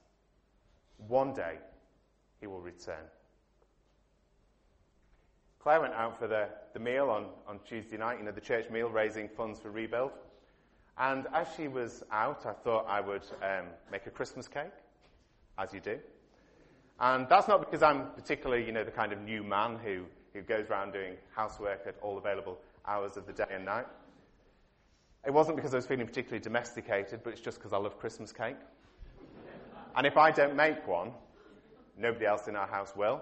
One 1.07 1.33
day, 1.33 1.57
he 2.39 2.47
will 2.47 2.62
return. 2.62 3.06
Claire 5.60 5.82
went 5.82 5.93
out 5.95 6.17
for 6.17 6.28
the, 6.28 6.47
the 6.73 6.80
meal 6.80 7.10
on, 7.10 7.26
on 7.47 7.60
Tuesday 7.67 7.97
night, 7.97 8.19
you 8.19 8.26
know, 8.26 8.32
the 8.32 8.39
church 8.39 8.69
meal, 8.69 8.89
raising 8.89 9.28
funds 9.28 9.60
for 9.60 9.69
rebuild. 9.69 10.12
And 10.97 11.28
as 11.34 11.47
she 11.56 11.67
was 11.67 12.04
out, 12.12 12.45
I 12.45 12.54
thought 12.54 12.86
I 12.88 13.02
would 13.02 13.23
um, 13.41 13.65
make 13.91 14.08
a 14.08 14.10
Christmas 14.10 14.47
cake, 14.47 14.71
as 15.58 15.73
you 15.73 15.80
do. 15.80 16.00
And 17.00 17.28
that's 17.30 17.47
not 17.47 17.60
because 17.60 17.84
I'm 17.84 18.12
particularly, 18.15 18.65
you 18.65 18.71
know, 18.71 18.84
the 18.84 18.91
kind 18.91 19.12
of 19.12 19.21
new 19.21 19.43
man 19.43 19.78
who, 19.84 20.04
who 20.34 20.41
goes 20.41 20.69
around 20.69 20.93
doing 20.93 21.15
housework 21.36 21.82
at 21.86 21.95
all 22.02 22.17
available 22.17 22.58
hours 22.88 23.17
of 23.17 23.28
the 23.28 23.34
day 23.34 23.45
and 23.52 23.65
night. 23.65 23.86
It 25.26 25.34
wasn't 25.34 25.58
because 25.58 25.73
I 25.73 25.78
was 25.78 25.86
feeling 25.86 26.08
particularly 26.08 26.41
domesticated, 26.41 27.19
but 27.23 27.34
it's 27.34 27.41
just 27.41 27.58
because 27.58 27.73
I 27.73 27.78
love 27.78 28.00
Christmas 28.00 28.32
cake. 28.32 28.56
and 29.95 30.08
if 30.08 30.17
I 30.17 30.32
don't 30.32 30.56
make 30.56 30.88
one, 30.88 31.12
nobody 31.97 32.25
else 32.25 32.47
in 32.47 32.55
our 32.55 32.67
house 32.67 32.93
will. 32.95 33.21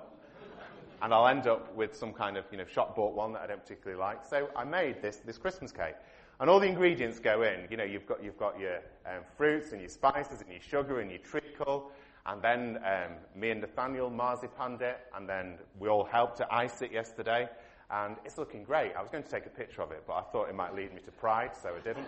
And 1.01 1.13
I'll 1.13 1.27
end 1.27 1.45
up 1.45 1.75
with 1.75 1.95
some 1.95 2.13
kind 2.13 2.37
of, 2.37 2.45
you 2.51 2.57
know, 2.57 2.65
shop 2.65 2.95
bought 2.95 3.13
one 3.13 3.33
that 3.33 3.41
I 3.41 3.47
don't 3.47 3.61
particularly 3.61 3.99
like. 3.99 4.25
So 4.25 4.49
I 4.55 4.63
made 4.63 5.01
this, 5.01 5.17
this 5.17 5.37
Christmas 5.37 5.71
cake. 5.71 5.95
And 6.39 6.49
all 6.49 6.59
the 6.59 6.67
ingredients 6.67 7.19
go 7.19 7.43
in. 7.43 7.67
You 7.69 7.77
know, 7.77 7.83
you've 7.83 8.05
got, 8.05 8.23
you've 8.23 8.37
got 8.37 8.59
your 8.59 8.77
um, 9.05 9.23
fruits 9.37 9.71
and 9.71 9.81
your 9.81 9.89
spices 9.89 10.41
and 10.41 10.49
your 10.49 10.61
sugar 10.61 10.99
and 10.99 11.09
your 11.09 11.19
treacle. 11.19 11.91
And 12.25 12.41
then 12.41 12.79
um, 12.83 13.11
me 13.35 13.51
and 13.51 13.61
Nathaniel 13.61 14.09
marzipanned 14.09 14.81
it. 14.81 14.97
And 15.15 15.27
then 15.29 15.55
we 15.79 15.89
all 15.89 16.05
helped 16.05 16.37
to 16.37 16.53
ice 16.53 16.81
it 16.81 16.91
yesterday. 16.91 17.49
And 17.91 18.15
it's 18.25 18.37
looking 18.37 18.63
great. 18.63 18.93
I 18.97 19.01
was 19.01 19.11
going 19.11 19.23
to 19.23 19.29
take 19.29 19.45
a 19.45 19.49
picture 19.49 19.81
of 19.81 19.91
it, 19.91 20.03
but 20.07 20.13
I 20.13 20.21
thought 20.31 20.49
it 20.49 20.55
might 20.55 20.73
lead 20.75 20.93
me 20.93 21.01
to 21.05 21.11
pride, 21.11 21.51
so 21.61 21.69
I 21.69 21.81
didn't. 21.81 22.07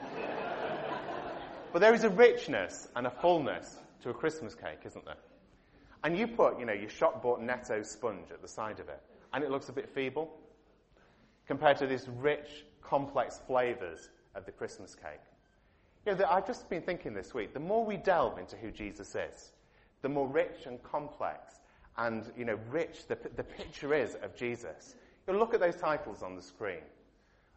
but 1.74 1.80
there 1.80 1.94
is 1.94 2.04
a 2.04 2.10
richness 2.10 2.88
and 2.96 3.06
a 3.06 3.12
fullness 3.12 3.78
to 4.02 4.10
a 4.10 4.14
Christmas 4.14 4.56
cake, 4.56 4.80
isn't 4.86 5.06
there? 5.06 5.18
And 6.04 6.18
you 6.18 6.28
put, 6.28 6.60
you 6.60 6.66
know, 6.66 6.74
your 6.74 6.90
shop 6.90 7.22
bought 7.22 7.42
netto 7.42 7.82
sponge 7.84 8.32
at 8.32 8.42
the 8.42 8.48
side 8.48 8.80
of 8.80 8.90
it, 8.90 9.02
and 9.34 9.44
it 9.44 9.52
looks 9.52 9.70
a 9.70 9.74
bit 9.74 9.90
feeble 9.90 10.30
compared 11.48 11.78
to 11.78 11.88
these 11.88 12.08
rich, 12.08 12.66
complex 12.82 13.40
flavors 13.48 14.10
of 14.36 14.46
the 14.46 14.52
Christmas 14.52 14.96
cake. 14.96 15.22
You 16.06 16.16
know, 16.16 16.26
I've 16.30 16.48
just 16.48 16.70
been 16.70 16.82
thinking 16.82 17.14
this 17.14 17.34
week, 17.34 17.54
the 17.54 17.60
more 17.60 17.84
we 17.84 17.98
delve 17.98 18.38
into 18.38 18.56
who 18.56 18.72
Jesus 18.72 19.16
is, 19.16 19.52
the 20.02 20.10
more 20.10 20.28
rich 20.28 20.66
and 20.66 20.82
complex 20.84 21.56
and, 21.98 22.32
you 22.38 22.46
know, 22.46 22.60
rich 22.70 23.08
the, 23.08 23.18
the 23.36 23.44
picture 23.44 23.94
is 23.94 24.16
of 24.22 24.36
Jesus. 24.36 24.96
You 25.26 25.34
know, 25.34 25.40
look 25.40 25.54
at 25.54 25.60
those 25.60 25.76
titles 25.76 26.22
on 26.22 26.36
the 26.36 26.42
screen. 26.42 26.84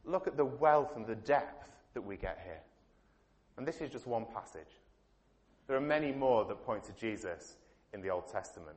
Look 0.05 0.27
at 0.27 0.37
the 0.37 0.45
wealth 0.45 0.97
and 0.97 1.07
the 1.07 1.15
depth 1.15 1.71
that 1.95 2.01
we 2.01 2.17
get 2.17 2.41
here. 2.43 2.61
And 3.57 3.69
this 3.69 3.81
is 3.81 3.91
just 3.91 4.07
one 4.07 4.25
passage. 4.25 4.81
There 5.67 5.77
are 5.77 5.81
many 5.81 6.11
more 6.11 6.45
that 6.47 6.65
point 6.65 6.85
to 6.85 6.93
Jesus 6.93 7.57
in 7.93 8.01
the 8.01 8.11
Old 8.11 8.31
Testament. 8.31 8.77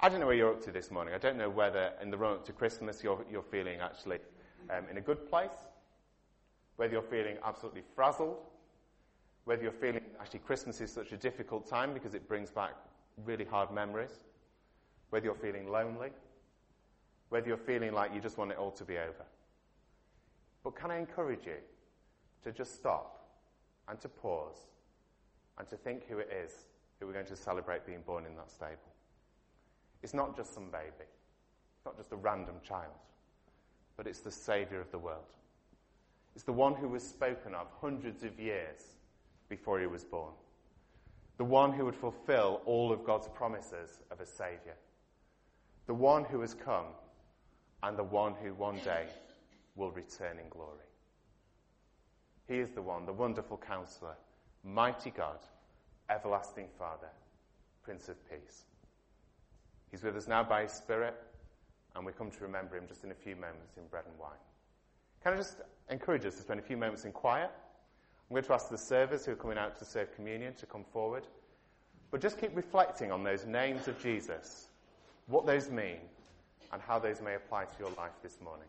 I 0.00 0.08
don't 0.08 0.18
know 0.18 0.26
where 0.26 0.34
you're 0.34 0.50
up 0.50 0.62
to 0.64 0.72
this 0.72 0.90
morning. 0.90 1.14
I 1.14 1.18
don't 1.18 1.36
know 1.36 1.48
whether 1.48 1.92
in 2.02 2.10
the 2.10 2.18
run 2.18 2.32
up 2.32 2.46
to 2.46 2.52
Christmas 2.52 3.04
you're, 3.04 3.24
you're 3.30 3.42
feeling 3.42 3.80
actually 3.80 4.18
um, 4.70 4.84
in 4.90 4.98
a 4.98 5.00
good 5.00 5.28
place, 5.30 5.68
whether 6.76 6.92
you're 6.92 7.02
feeling 7.02 7.36
absolutely 7.44 7.82
frazzled, 7.94 8.38
whether 9.44 9.62
you're 9.62 9.70
feeling 9.70 10.02
actually 10.20 10.40
Christmas 10.40 10.80
is 10.80 10.90
such 10.90 11.12
a 11.12 11.16
difficult 11.16 11.68
time 11.68 11.94
because 11.94 12.14
it 12.14 12.28
brings 12.28 12.50
back 12.50 12.72
really 13.24 13.44
hard 13.44 13.70
memories, 13.70 14.24
whether 15.10 15.26
you're 15.26 15.34
feeling 15.34 15.70
lonely, 15.70 16.10
whether 17.28 17.46
you're 17.46 17.56
feeling 17.56 17.92
like 17.92 18.12
you 18.14 18.20
just 18.20 18.38
want 18.38 18.50
it 18.50 18.58
all 18.58 18.72
to 18.72 18.84
be 18.84 18.98
over. 18.98 19.24
But 20.64 20.76
can 20.76 20.90
I 20.90 20.98
encourage 20.98 21.46
you 21.46 21.56
to 22.44 22.52
just 22.52 22.74
stop 22.74 23.28
and 23.88 24.00
to 24.00 24.08
pause 24.08 24.66
and 25.58 25.68
to 25.68 25.76
think 25.76 26.08
who 26.08 26.18
it 26.18 26.30
is 26.44 26.52
we're 27.06 27.12
going 27.12 27.26
to 27.26 27.36
celebrate 27.36 27.86
being 27.86 28.02
born 28.02 28.26
in 28.26 28.34
that 28.36 28.50
stable? 28.50 28.92
It's 30.02 30.14
not 30.14 30.36
just 30.36 30.54
some 30.54 30.70
baby. 30.70 31.08
It's 31.76 31.84
not 31.84 31.96
just 31.96 32.12
a 32.12 32.16
random 32.16 32.56
child. 32.66 32.92
But 33.96 34.06
it's 34.06 34.20
the 34.20 34.30
Saviour 34.30 34.80
of 34.80 34.90
the 34.90 34.98
world. 34.98 35.34
It's 36.34 36.44
the 36.44 36.52
one 36.52 36.74
who 36.74 36.88
was 36.88 37.02
spoken 37.02 37.54
of 37.54 37.66
hundreds 37.80 38.22
of 38.24 38.38
years 38.40 38.80
before 39.48 39.80
he 39.80 39.86
was 39.86 40.04
born. 40.04 40.32
The 41.36 41.44
one 41.44 41.72
who 41.72 41.84
would 41.84 41.96
fulfill 41.96 42.62
all 42.64 42.92
of 42.92 43.04
God's 43.04 43.28
promises 43.28 43.98
of 44.10 44.20
a 44.20 44.26
Saviour. 44.26 44.76
The 45.86 45.94
one 45.94 46.24
who 46.24 46.40
has 46.40 46.54
come 46.54 46.86
and 47.82 47.98
the 47.98 48.04
one 48.04 48.34
who 48.42 48.54
one 48.54 48.78
day 48.78 49.06
will 49.76 49.90
return 49.90 50.38
in 50.38 50.48
glory. 50.48 50.78
He 52.48 52.58
is 52.58 52.70
the 52.70 52.82
one, 52.82 53.06
the 53.06 53.12
wonderful 53.12 53.56
counselor, 53.56 54.14
mighty 54.64 55.10
God, 55.10 55.38
everlasting 56.10 56.68
Father, 56.78 57.08
Prince 57.82 58.08
of 58.08 58.16
Peace. 58.30 58.64
He's 59.90 60.02
with 60.02 60.16
us 60.16 60.26
now 60.26 60.42
by 60.42 60.62
His 60.62 60.72
Spirit, 60.72 61.14
and 61.94 62.06
we 62.06 62.12
come 62.12 62.30
to 62.30 62.42
remember 62.42 62.76
Him 62.76 62.84
just 62.88 63.04
in 63.04 63.10
a 63.10 63.14
few 63.14 63.34
moments 63.34 63.76
in 63.76 63.86
bread 63.86 64.04
and 64.08 64.18
wine. 64.18 64.30
Can 65.22 65.34
I 65.34 65.36
just 65.36 65.56
encourage 65.90 66.24
us 66.24 66.36
to 66.36 66.42
spend 66.42 66.60
a 66.60 66.62
few 66.62 66.76
moments 66.76 67.04
in 67.04 67.12
quiet? 67.12 67.50
I'm 68.30 68.34
going 68.34 68.44
to 68.44 68.54
ask 68.54 68.70
the 68.70 68.78
servers 68.78 69.26
who 69.26 69.32
are 69.32 69.36
coming 69.36 69.58
out 69.58 69.78
to 69.78 69.84
serve 69.84 70.14
communion 70.14 70.54
to 70.54 70.66
come 70.66 70.84
forward. 70.92 71.24
But 72.10 72.20
just 72.20 72.40
keep 72.40 72.56
reflecting 72.56 73.12
on 73.12 73.24
those 73.24 73.46
names 73.46 73.88
of 73.88 74.02
Jesus, 74.02 74.68
what 75.26 75.46
those 75.46 75.70
mean, 75.70 75.98
and 76.72 76.80
how 76.80 76.98
those 76.98 77.20
may 77.20 77.34
apply 77.34 77.64
to 77.64 77.78
your 77.78 77.90
life 77.96 78.12
this 78.22 78.38
morning. 78.42 78.68